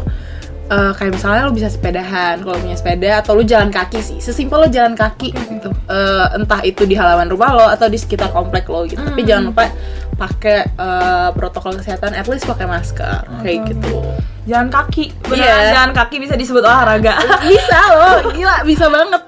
Eh, 0.66 0.92
kayak 0.92 1.14
misalnya 1.14 1.46
lo 1.46 1.54
bisa 1.54 1.70
sepedahan 1.70 2.42
kalau 2.42 2.58
punya 2.58 2.74
sepeda 2.74 3.22
atau 3.22 3.34
lo 3.34 3.44
jalan 3.44 3.70
kaki 3.70 4.00
sih. 4.00 4.18
Sesimpel 4.18 4.58
lo 4.58 4.68
jalan 4.68 4.94
kaki 4.94 5.30
gitu. 5.30 5.70
Eh, 5.86 6.26
entah 6.34 6.62
itu 6.62 6.84
di 6.84 6.94
halaman 6.94 7.28
rumah 7.28 7.54
lo 7.54 7.66
atau 7.66 7.86
di 7.86 7.96
sekitar 7.96 8.30
komplek 8.30 8.66
lo 8.66 8.82
gitu. 8.84 8.98
Tapi 8.98 9.22
jangan 9.22 9.46
lupa 9.48 9.70
pakai 10.12 10.66
eh, 10.68 11.30
protokol 11.32 11.78
kesehatan 11.78 12.12
at 12.12 12.26
least 12.26 12.44
pakai 12.44 12.66
masker 12.66 13.30
kayak 13.40 13.60
gitu. 13.68 14.02
Jalan 14.46 14.70
kaki. 14.70 15.14
Beneran 15.24 15.46
Iya. 15.60 15.72
jalan 15.72 15.92
kaki 15.94 16.16
bisa 16.20 16.34
disebut 16.34 16.62
olahraga. 16.62 17.14
Bisa 17.46 17.80
lo. 17.92 18.10
Gila 18.32 18.56
bisa 18.64 18.86
banget. 18.88 19.22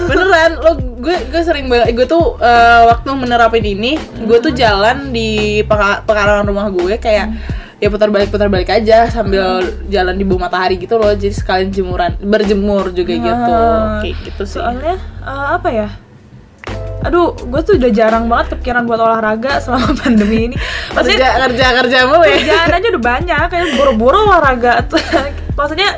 Beneran 0.00 0.52
lo 0.58 0.70
gue 0.96 1.16
gue 1.24 1.40
sering 1.40 1.66
banget 1.66 1.92
gue 1.92 2.04
tuh 2.04 2.34
eh, 2.36 2.82
waktu 2.84 3.08
menerapin 3.12 3.62
ini 3.62 3.94
gue 4.20 4.38
tuh 4.38 4.50
jalan 4.50 5.10
di 5.10 5.60
peka- 5.62 6.02
pekarangan 6.02 6.44
rumah 6.44 6.66
gue 6.66 6.96
kayak 6.96 7.30
ya 7.80 7.88
putar 7.88 8.12
balik 8.12 8.28
putar 8.28 8.52
balik 8.52 8.68
aja 8.68 9.08
sambil 9.08 9.64
jalan 9.88 10.14
di 10.14 10.22
bawah 10.22 10.46
matahari 10.46 10.76
gitu 10.76 11.00
loh. 11.00 11.10
Jadi 11.16 11.32
sekalian 11.32 11.72
jemuran 11.72 12.12
berjemur 12.20 12.92
juga 12.92 13.12
gitu. 13.16 13.52
Ah. 13.56 14.04
kayak 14.04 14.16
gitu 14.28 14.42
sih. 14.44 14.60
soalnya 14.60 15.00
eh, 15.24 15.46
apa 15.56 15.68
ya? 15.72 15.88
Aduh 17.00 17.32
gue 17.32 17.60
tuh 17.64 17.80
udah 17.80 17.90
jarang 17.90 18.28
banget 18.28 18.52
kepikiran 18.54 18.84
buat 18.84 19.00
olahraga 19.00 19.56
selama 19.64 19.96
pandemi 20.04 20.52
ini. 20.52 20.56
Maksudnya 20.92 21.30
kerja 21.48 21.66
kerja 21.80 21.98
mulu 22.04 22.24
ya? 22.28 22.36
kerjaan 22.36 22.70
aja 22.76 22.86
udah 22.92 23.02
banyak 23.02 23.44
kayak 23.48 23.66
boro-boro 23.80 24.18
olahraga. 24.28 24.84
Maksudnya 25.58 25.90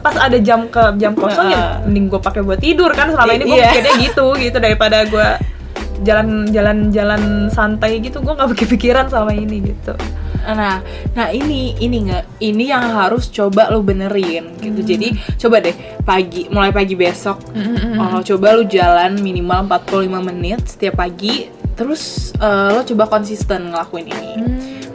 pas 0.00 0.16
ada 0.18 0.36
jam 0.42 0.66
ke 0.66 0.82
jam 0.98 1.14
kosong 1.14 1.46
ya 1.52 1.78
mending 1.86 2.08
gue 2.08 2.20
pakai 2.20 2.40
buat 2.40 2.58
tidur 2.58 2.90
kan. 2.96 3.12
Selama 3.12 3.32
ini 3.36 3.44
gue 3.44 3.60
Iya. 3.60 3.68
mikirnya 3.70 3.92
gitu 4.00 4.26
gitu. 4.40 4.56
Daripada 4.56 5.04
gue 5.04 5.28
jalan-jalan 6.00 6.92
jalan 6.92 7.22
santai 7.48 8.00
gitu 8.00 8.20
gue 8.20 8.32
nggak 8.32 8.52
kepikiran 8.64 9.08
selama 9.08 9.32
ini 9.32 9.72
gitu 9.72 9.92
Nah, 10.46 10.78
nah 11.12 11.28
ini 11.34 11.74
ini 11.82 12.06
nggak 12.06 12.38
ini 12.38 12.70
yang 12.70 12.86
harus 12.86 13.26
coba 13.30 13.70
lu 13.74 13.82
benerin 13.82 14.54
gitu. 14.62 14.80
Jadi 14.86 15.12
coba 15.42 15.58
deh 15.58 15.74
pagi 16.06 16.46
mulai 16.48 16.70
pagi 16.70 16.94
besok 16.94 17.42
oh, 17.98 18.22
coba 18.22 18.54
lu 18.54 18.62
jalan 18.70 19.18
minimal 19.18 19.66
45 19.66 20.28
menit 20.30 20.60
setiap 20.70 21.02
pagi 21.02 21.50
terus 21.76 22.32
eh, 22.38 22.68
lo 22.72 22.80
coba 22.86 23.04
konsisten 23.10 23.74
ngelakuin 23.74 24.06
ini. 24.08 24.32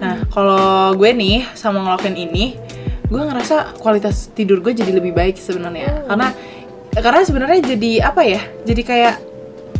Nah, 0.01 0.25
kalau 0.33 0.97
gue 0.97 1.13
nih 1.13 1.45
sama 1.53 1.85
ngelakuin 1.85 2.17
ini, 2.17 2.57
gue 3.05 3.21
ngerasa 3.21 3.77
kualitas 3.77 4.33
tidur 4.33 4.57
gue 4.65 4.73
jadi 4.73 4.89
lebih 4.97 5.13
baik 5.13 5.37
sebenarnya. 5.37 6.09
Karena 6.09 6.33
karena 6.97 7.21
sebenarnya 7.21 7.59
jadi 7.77 7.91
apa 8.09 8.25
ya? 8.25 8.41
Jadi 8.65 8.81
kayak 8.81 9.15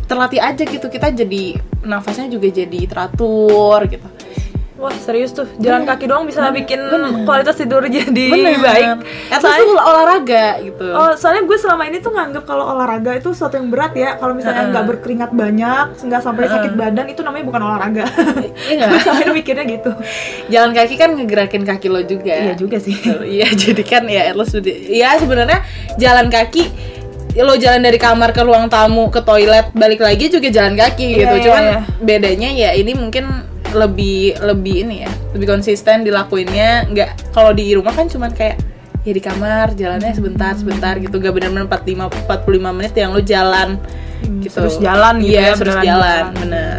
terlatih 0.06 0.38
aja 0.38 0.62
gitu 0.62 0.86
kita 0.86 1.10
jadi 1.10 1.58
nafasnya 1.82 2.30
juga 2.30 2.54
jadi 2.54 2.80
teratur 2.86 3.82
gitu. 3.90 4.08
Wah 4.82 4.90
serius 4.92 5.30
tuh 5.30 5.46
jalan 5.56 5.86
kaki 5.86 6.04
doang 6.04 6.26
bisa 6.26 6.50
bikin 6.50 6.82
kualitas 7.22 7.54
tidur 7.54 7.86
jadi 7.86 8.26
Bener. 8.28 8.58
baik 8.58 8.88
At 9.30 9.38
least 9.38 9.46
Soalnya- 9.46 9.78
olahraga 9.80 10.44
gitu. 10.60 10.86
Oh, 10.90 11.14
soalnya 11.14 11.42
gue 11.42 11.54
selama 11.54 11.82
ini 11.84 11.98
tuh 11.98 12.10
nganggep 12.10 12.42
kalau 12.42 12.66
olahraga 12.68 13.14
itu 13.14 13.30
sesuatu 13.30 13.54
yang 13.54 13.70
berat 13.70 13.94
ya. 13.94 14.18
Kalau 14.18 14.34
misalnya 14.34 14.68
nggak 14.68 14.84
berkeringat 14.84 15.30
banyak, 15.32 15.84
nggak 16.02 16.20
sampai 16.20 16.44
sakit 16.46 16.72
badan, 16.74 17.06
itu 17.06 17.22
namanya 17.22 17.44
bukan 17.44 17.62
olahraga. 17.62 18.04
Iya 18.66 18.90
ini 19.22 19.32
mikirnya 19.38 19.64
gitu. 19.64 19.90
Jalan 20.48 20.70
kaki 20.72 20.94
kan 20.96 21.14
ngegerakin 21.14 21.62
kaki 21.62 21.86
lo 21.86 22.02
juga. 22.02 22.34
Iya 22.34 22.54
juga 22.54 22.76
sih. 22.76 22.92
Gitu. 22.92 23.22
Iya, 23.22 23.46
jadi 23.62 23.82
kan 23.82 24.02
ya 24.04 24.28
at 24.28 24.36
least 24.36 24.52
udah- 24.52 24.80
ya 24.84 25.10
sebenarnya 25.16 25.58
jalan 25.96 26.26
kaki 26.26 26.62
lo 27.34 27.54
jalan 27.56 27.80
dari 27.80 27.96
kamar 27.96 28.30
ke 28.30 28.42
ruang 28.42 28.68
tamu 28.68 29.08
ke 29.08 29.22
toilet 29.22 29.72
balik 29.72 30.04
lagi 30.04 30.28
juga 30.28 30.52
jalan 30.52 30.76
kaki 30.76 31.06
Iya, 31.08 31.16
gitu. 31.16 31.34
iya, 31.34 31.44
Cuman 31.48 31.62
iya. 31.64 31.78
bedanya 31.98 32.48
ya 32.52 32.70
ini 32.74 32.92
mungkin 32.92 33.24
lebih 33.72 34.38
lebih 34.40 34.86
ini 34.88 35.04
ya, 35.04 35.12
lebih 35.36 35.48
konsisten 35.48 36.04
dilakuinnya. 36.06 36.88
Nggak 36.88 37.32
kalau 37.32 37.50
di 37.56 37.72
rumah 37.74 37.92
kan 37.92 38.06
cuman 38.06 38.32
kayak 38.32 38.60
ya 39.02 39.12
di 39.12 39.22
kamar 39.22 39.74
jalannya 39.74 40.14
sebentar 40.14 40.54
sebentar 40.54 40.94
gitu 40.94 41.18
gak 41.18 41.34
benar-benar 41.34 41.66
45 41.66 42.22
45 42.22 42.70
menit 42.70 42.94
yang 42.94 43.10
lo 43.10 43.18
jalan 43.18 43.74
gitu 44.38 44.62
terus 44.62 44.78
jalan 44.78 45.18
gitu 45.18 45.34
iya 45.34 45.42
ya, 45.42 45.58
terus 45.58 45.74
jalan 45.82 45.82
jalan. 45.82 46.24
bener 46.38 46.78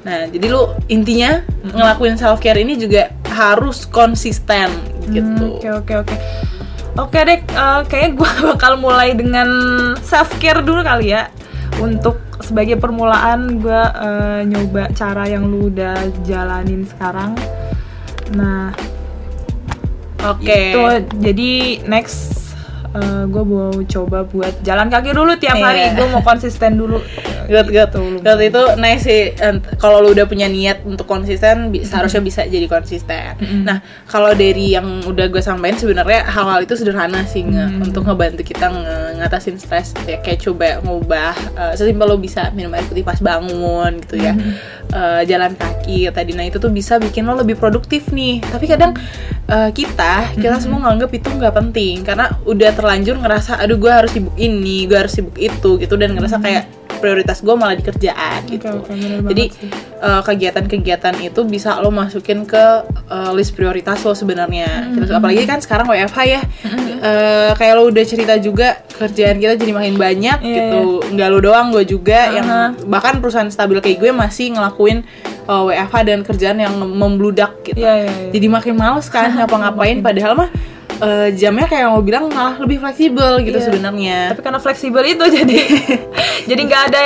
nah 0.00 0.20
jadi 0.32 0.46
lu 0.48 0.72
intinya 0.88 1.44
ngelakuin 1.68 2.16
self 2.16 2.40
care 2.40 2.56
ini 2.56 2.80
juga 2.80 3.12
harus 3.28 3.84
konsisten 3.84 4.72
gitu 5.12 5.60
Oke 5.60 5.68
oke 5.72 5.94
oke. 6.04 6.16
Oke 6.98 7.18
deh, 7.22 7.40
eh, 7.40 7.80
kayaknya 7.86 8.10
gue 8.18 8.30
bakal 8.50 8.74
mulai 8.80 9.14
dengan 9.14 9.48
self 10.02 10.34
care 10.42 10.60
dulu 10.60 10.82
kali 10.82 11.14
ya. 11.14 11.30
Untuk 11.78 12.18
sebagai 12.40 12.76
permulaan 12.76 13.58
gue 13.58 13.82
eh, 13.96 14.40
nyoba 14.44 14.90
cara 14.92 15.24
yang 15.24 15.44
lu 15.44 15.68
udah 15.68 15.94
jalanin 16.22 16.84
sekarang. 16.84 17.34
Nah, 18.30 18.70
oke 20.20 20.42
itu 20.70 20.82
jadi 21.18 21.50
next 21.84 22.36
gue 23.28 23.44
mau 23.44 23.70
coba 23.86 24.24
buat 24.24 24.58
jalan 24.60 24.88
kaki 24.88 25.12
dulu 25.12 25.36
tiap 25.36 25.54
hari. 25.56 25.86
Iya. 25.86 25.94
Gue 25.94 26.08
mau 26.08 26.18
konsisten 26.20 26.74
dulu. 26.74 26.98
Good, 27.48 27.68
good. 27.70 27.88
Gitu. 27.88 28.02
Good, 28.20 28.40
itu 28.44 28.62
nice 28.76 29.02
sih. 29.02 29.32
Kalau 29.76 30.02
lu 30.02 30.12
udah 30.12 30.26
punya 30.26 30.44
niat 30.46 30.84
untuk 30.84 31.06
konsisten, 31.06 31.70
bi- 31.70 31.80
seharusnya 31.80 32.20
bisa 32.20 32.44
jadi 32.44 32.66
konsisten. 32.66 33.40
Nah, 33.64 33.80
kalau 34.04 34.36
dari 34.36 34.76
yang 34.76 34.84
udah 35.00 35.24
gue 35.26 35.40
sampaikan 35.40 35.78
sebenarnya 35.78 36.28
hal-hal 36.28 36.60
itu 36.60 36.76
sederhana 36.76 37.24
sih 37.24 37.40
nge- 37.40 37.80
untuk 37.80 38.04
ngebantu 38.04 38.44
kita 38.44 38.68
nge- 38.68 39.07
ngatasin 39.18 39.58
stres. 39.58 39.92
Ya 40.06 40.22
kayak 40.22 40.40
coba 40.46 40.78
ngubah 40.82 41.34
eh, 41.58 41.72
sesimpel 41.74 42.06
lo 42.06 42.16
bisa 42.16 42.48
minum 42.54 42.72
air 42.74 42.86
putih 42.86 43.02
pas 43.02 43.18
bangun 43.18 43.98
gitu 44.06 44.16
ya. 44.16 44.32
Eh, 44.88 45.22
jalan 45.28 45.52
kaki 45.58 46.08
tadi. 46.14 46.32
Nah, 46.32 46.48
itu 46.48 46.56
tuh 46.56 46.72
bisa 46.72 46.96
bikin 46.96 47.26
lo 47.26 47.36
lebih 47.36 47.58
produktif 47.58 48.08
nih. 48.14 48.40
Tapi 48.40 48.64
kadang 48.64 48.94
eh, 49.50 49.70
kita 49.74 50.38
kita 50.38 50.56
semua 50.62 50.88
nganggap 50.88 51.10
itu 51.12 51.28
nggak 51.28 51.54
penting 51.54 52.06
karena 52.06 52.32
udah 52.46 52.70
terlanjur 52.72 53.18
ngerasa 53.18 53.58
aduh 53.58 53.76
gue 53.76 53.92
harus 53.92 54.10
sibuk 54.14 54.36
ini, 54.38 54.86
gue 54.86 54.96
harus 54.96 55.12
sibuk 55.12 55.36
itu 55.36 55.76
gitu 55.82 55.94
dan 55.98 56.14
ngerasa 56.14 56.38
kayak 56.38 56.77
prioritas 56.98 57.40
gue 57.40 57.54
malah 57.54 57.78
di 57.78 57.84
kerjaan 57.86 58.40
gitu. 58.46 58.82
banget 58.84 59.24
Jadi 59.30 59.44
eh, 59.98 60.22
kegiatan-kegiatan 60.22 61.14
itu 61.22 61.40
bisa 61.46 61.78
lo 61.80 61.90
masukin 61.90 62.44
ke 62.44 62.64
eh, 63.08 63.30
list 63.34 63.54
prioritas 63.54 64.02
lo 64.02 64.12
sebenarnya. 64.12 64.92
Terus 64.94 65.10
apalagi 65.14 65.42
kan 65.46 65.58
sekarang 65.62 65.86
WFH 65.88 66.18
ya, 66.26 66.42
Eh, 66.98 67.50
kayak 67.54 67.74
lo 67.78 67.86
udah 67.94 68.02
cerita 68.02 68.34
juga 68.42 68.82
kerjaan 68.98 69.38
kita 69.38 69.54
jadi 69.54 69.70
makin 69.70 69.94
banyak 69.94 70.38
Iya, 70.42 70.54
gitu. 70.58 70.82
Nggak 71.14 71.28
lo 71.30 71.38
doang, 71.38 71.70
gue 71.70 71.86
juga 71.86 72.34
yang 72.34 72.46
Aha. 72.50 72.74
bahkan 72.90 73.22
perusahaan 73.22 73.46
stabil 73.46 73.78
kayak 73.78 74.02
gue 74.02 74.10
masih 74.10 74.58
ngelakuin 74.58 75.06
eh, 75.46 75.62
WFH 75.70 75.94
dan 76.02 76.18
kerjaan 76.26 76.58
yang 76.58 76.74
membludak 76.74 77.54
gitu. 77.62 77.78
Iya 77.78 77.92
iya. 78.02 78.10
iya. 78.10 78.30
Jadi 78.34 78.46
makin 78.50 78.74
males 78.74 79.06
kan 79.06 79.30
ngapa-ngapain 79.38 80.02
padahal 80.02 80.34
mah 80.34 80.50
eh, 80.98 81.28
jamnya 81.32 81.66
kayak 81.66 81.86
mau 81.88 82.00
bilang 82.00 82.26
malah 82.28 82.58
lebih 82.58 82.78
fleksibel 82.78 83.38
gitu 83.40 83.56
Iya. 83.56 83.66
sebenarnya. 83.66 84.18
Tapi 84.32 84.40
karena 84.40 84.60
fleksibel 84.60 85.02
itu 85.04 85.24
jadi 85.38 85.58
jadi 86.44 86.60
nggak 86.60 86.82
ada 86.88 87.00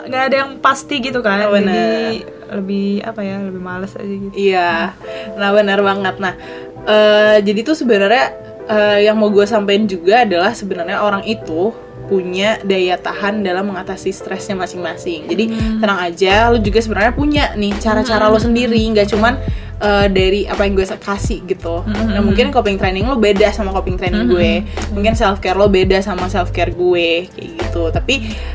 nggak 0.00 0.22
ada 0.26 0.36
yang 0.36 0.50
pasti 0.58 0.98
gitu 0.98 1.20
kan. 1.20 1.44
Oh, 1.44 1.52
bener. 1.52 1.72
Jadi 1.72 2.16
lebih 2.50 2.88
apa 3.00 3.20
ya 3.20 3.36
lebih 3.38 3.62
males 3.62 3.94
aja 3.94 4.10
gitu. 4.10 4.34
Iya, 4.34 4.90
nah 5.34 5.50
benar 5.50 5.78
banget. 5.80 6.14
Nah, 6.18 6.34
eh, 6.82 7.36
jadi 7.40 7.60
tuh 7.62 7.76
sebenarnya 7.76 8.26
eh, 8.66 8.98
yang 9.04 9.14
mau 9.14 9.30
gue 9.30 9.44
sampaikan 9.44 9.86
juga 9.86 10.22
adalah 10.22 10.50
sebenarnya 10.50 10.98
orang 10.98 11.22
itu 11.24 11.70
punya 12.06 12.58
daya 12.60 12.98
tahan 12.98 13.46
dalam 13.46 13.70
mengatasi 13.70 14.10
stresnya 14.10 14.58
masing-masing. 14.58 15.30
Jadi 15.30 15.44
tenang 15.78 16.02
aja, 16.02 16.50
lu 16.50 16.58
juga 16.58 16.82
sebenarnya 16.82 17.14
punya 17.14 17.54
nih 17.54 17.78
cara-cara 17.78 18.26
lo 18.26 18.34
sendiri, 18.34 18.82
nggak 18.90 19.06
cuman 19.06 19.38
eh, 19.80 20.06
dari 20.06 20.44
apa 20.44 20.62
yang 20.62 20.76
gue 20.76 20.84
kasih 20.86 21.42
gitu. 21.44 21.80
Nah 21.84 22.20
mungkin 22.20 22.52
coping 22.52 22.76
training 22.76 23.08
lo 23.08 23.16
beda 23.16 23.48
sama 23.50 23.72
coping 23.72 23.96
training 23.96 24.28
gue, 24.28 24.62
mungkin 24.92 25.16
self 25.16 25.40
care 25.40 25.56
lo 25.56 25.66
beda 25.66 25.98
sama 26.00 26.28
self 26.28 26.52
care 26.52 26.70
gue 26.70 27.26
kayak 27.26 27.50
gitu. 27.56 27.88
Tapi 27.88 28.14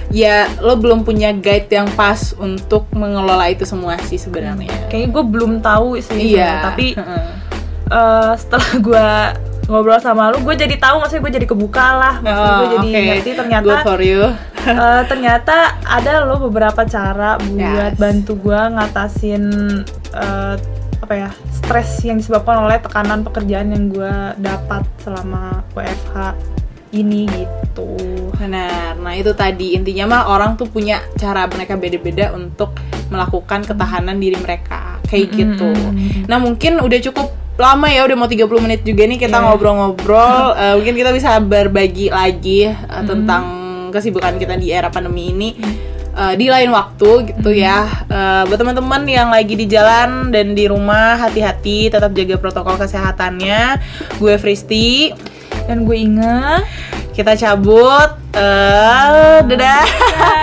ya 0.09 0.45
lo 0.61 0.77
belum 0.77 1.01
punya 1.01 1.33
guide 1.33 1.67
yang 1.67 1.89
pas 1.93 2.37
untuk 2.37 2.85
mengelola 2.93 3.49
itu 3.49 3.65
semua 3.65 3.97
sih 4.05 4.15
sebenarnya. 4.15 4.69
Kayaknya 4.87 5.09
gue 5.11 5.23
belum 5.25 5.51
tahu 5.59 5.97
sih. 5.99 6.37
Iya. 6.37 6.71
Tapi 6.71 6.93
eh, 7.97 8.33
setelah 8.37 8.69
gue 8.77 9.07
ngobrol 9.65 9.97
sama 9.97 10.29
lu, 10.29 10.45
gue 10.45 10.53
jadi 10.53 10.77
tahu 10.77 11.01
maksudnya 11.01 11.25
gue 11.25 11.33
jadi 11.41 11.47
kebuka 11.49 11.87
lah. 11.97 12.13
Maksudnya 12.21 12.53
gue 12.53 12.61
Oh, 12.61 12.73
jadi 12.77 12.85
oke. 12.85 13.01
ngerti 13.09 13.31
ternyata 13.33 13.65
Good 13.65 13.81
for 13.83 14.01
you. 14.01 14.23
Eh, 14.65 15.03
ternyata 15.05 15.77
ada 15.85 16.25
loh 16.25 16.49
beberapa 16.49 16.89
cara 16.89 17.37
buat 17.37 17.93
Yes. 17.93 18.01
bantu 18.01 18.33
gue 18.41 18.57
ngatasin 18.73 19.43
eh, 20.09 20.55
apa 21.05 21.13
ya 21.13 21.29
stres 21.53 22.01
yang 22.01 22.17
disebabkan 22.17 22.65
oleh 22.65 22.81
tekanan 22.81 23.21
pekerjaan 23.21 23.69
yang 23.69 23.93
gue 23.93 24.15
dapat 24.41 24.81
selama 25.05 25.61
WFH 25.77 26.33
ini 26.95 27.27
gitu. 27.29 27.91
Benar. 28.39 28.95
Nah, 28.97 29.13
itu 29.13 29.35
tadi 29.35 29.75
intinya 29.75 30.05
mah 30.07 30.21
orang 30.31 30.55
tuh 30.55 30.65
punya 30.65 31.03
cara 31.19 31.43
mereka 31.45 31.75
beda-beda 31.75 32.31
untuk 32.31 32.73
melakukan 33.11 33.67
ketahanan 33.67 34.17
diri 34.17 34.39
mereka. 34.39 34.97
Kayak 35.05 35.27
Mm-mm. 35.29 35.39
gitu. 35.43 35.69
Nah, 36.25 36.39
mungkin 36.39 36.79
udah 36.79 36.99
cukup 37.03 37.35
lama 37.59 37.87
ya, 37.91 38.07
udah 38.07 38.15
mau 38.15 38.31
30 38.31 38.47
menit 38.63 38.81
juga 38.87 39.03
nih 39.05 39.19
kita 39.19 39.37
Iya. 39.37 39.43
ngobrol-ngobrol. 39.43 40.39
Eh, 40.63 40.73
mungkin 40.79 40.95
kita 40.95 41.11
bisa 41.11 41.35
berbagi 41.43 42.07
lagi 42.09 42.71
eh, 42.71 43.03
tentang 43.03 43.43
kesibukan 43.91 44.39
kita 44.39 44.55
di 44.55 44.71
era 44.71 44.87
pandemi 44.87 45.35
ini. 45.35 45.49
Eh, 46.15 46.33
di 46.39 46.47
lain 46.47 46.71
waktu 46.71 47.35
gitu 47.35 47.51
ya. 47.51 48.07
Eh, 48.07 48.41
buat 48.47 48.57
teman-teman 48.57 49.03
yang 49.05 49.29
lagi 49.29 49.53
di 49.59 49.67
jalan 49.67 50.31
dan 50.31 50.55
di 50.55 50.65
rumah 50.65 51.19
hati-hati 51.19 51.91
tetap 51.91 52.15
jaga 52.15 52.35
protokol 52.39 52.79
kesehatannya. 52.79 53.79
Gue 54.17 54.39
Fristi. 54.39 55.11
Dan 55.65 55.83
gue 55.83 55.97
ingat 55.97 56.63
kita 57.15 57.35
cabut. 57.35 58.09
Eh 58.35 59.39
dadah. 59.43 59.85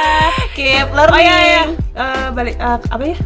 Keep 0.56 0.92
learning. 0.92 1.16
Oh 1.16 1.20
iya 1.20 1.36
iya. 1.40 1.64
Eh, 1.92 2.26
balik 2.32 2.56
eh, 2.56 2.78
apa 2.88 3.02
ya? 3.04 3.16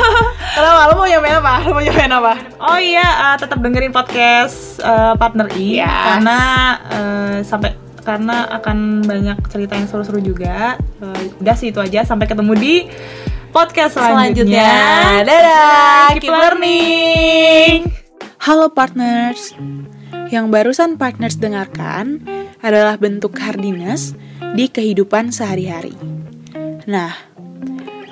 kenapa 0.54 0.80
lo 0.90 0.94
mau 0.94 1.06
nyamain 1.10 1.42
apa? 1.42 1.54
Lo 1.66 1.70
mau 1.74 1.82
nyamain 1.82 2.12
apa? 2.14 2.34
Oh 2.62 2.78
iya, 2.78 3.02
eh, 3.02 3.36
tetap 3.42 3.58
dengerin 3.58 3.90
podcast 3.90 4.78
eh, 4.78 5.14
Partner 5.18 5.50
I. 5.58 5.82
Yes. 5.82 5.90
karena 5.90 6.38
eh, 6.86 7.36
sampai 7.42 7.81
karena 8.02 8.50
akan 8.60 9.06
banyak 9.06 9.38
cerita 9.48 9.78
yang 9.78 9.86
seru-seru 9.86 10.20
juga. 10.20 10.76
Eh, 11.00 11.32
udah 11.40 11.56
sih 11.56 11.70
itu 11.70 11.78
aja. 11.78 12.02
Sampai 12.02 12.26
ketemu 12.26 12.52
di 12.58 12.74
podcast 13.52 14.00
selanjutnya. 14.00 14.64
selanjutnya 14.64 14.72
dadah 15.28 16.06
Keep 16.16 16.22
keep 16.24 16.32
learning 16.32 17.78
halo 18.40 18.72
partners 18.72 19.52
yang 20.32 20.48
barusan 20.48 20.96
partners 20.96 21.36
dengarkan 21.36 22.24
adalah 22.64 22.96
bentuk 22.96 23.36
hardiness 23.36 24.16
di 24.56 24.72
kehidupan 24.72 25.30
sehari-hari 25.30 25.92
nah 26.88 27.12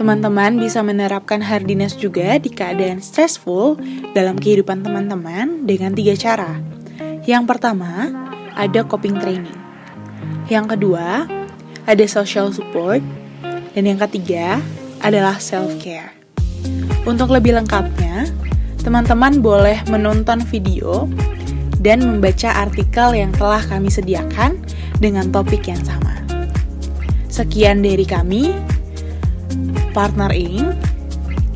Teman-teman 0.00 0.56
bisa 0.56 0.80
menerapkan 0.80 1.44
hardiness 1.44 1.92
juga 1.92 2.40
di 2.40 2.48
keadaan 2.48 3.04
stressful 3.04 3.76
dalam 4.16 4.32
kehidupan 4.40 4.80
teman-teman 4.80 5.68
dengan 5.68 5.92
tiga 5.92 6.16
cara. 6.16 6.56
Yang 7.28 7.44
pertama, 7.44 8.08
ada 8.56 8.80
coping 8.80 9.20
training. 9.20 9.69
Yang 10.50 10.76
kedua, 10.76 11.30
ada 11.86 12.04
social 12.10 12.50
support. 12.50 12.98
Dan 13.70 13.86
yang 13.86 14.02
ketiga, 14.02 14.58
adalah 14.98 15.38
self-care. 15.38 16.10
Untuk 17.06 17.30
lebih 17.30 17.54
lengkapnya, 17.54 18.26
teman-teman 18.82 19.38
boleh 19.38 19.78
menonton 19.86 20.42
video 20.42 21.06
dan 21.78 22.02
membaca 22.02 22.50
artikel 22.50 23.14
yang 23.14 23.30
telah 23.32 23.62
kami 23.62 23.88
sediakan 23.88 24.58
dengan 24.98 25.30
topik 25.30 25.64
yang 25.70 25.80
sama. 25.86 26.18
Sekian 27.30 27.86
dari 27.86 28.04
kami, 28.04 28.50
Partner 29.94 30.34
Inc. 30.34 30.74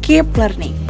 Keep 0.06 0.38
Learning. 0.38 0.83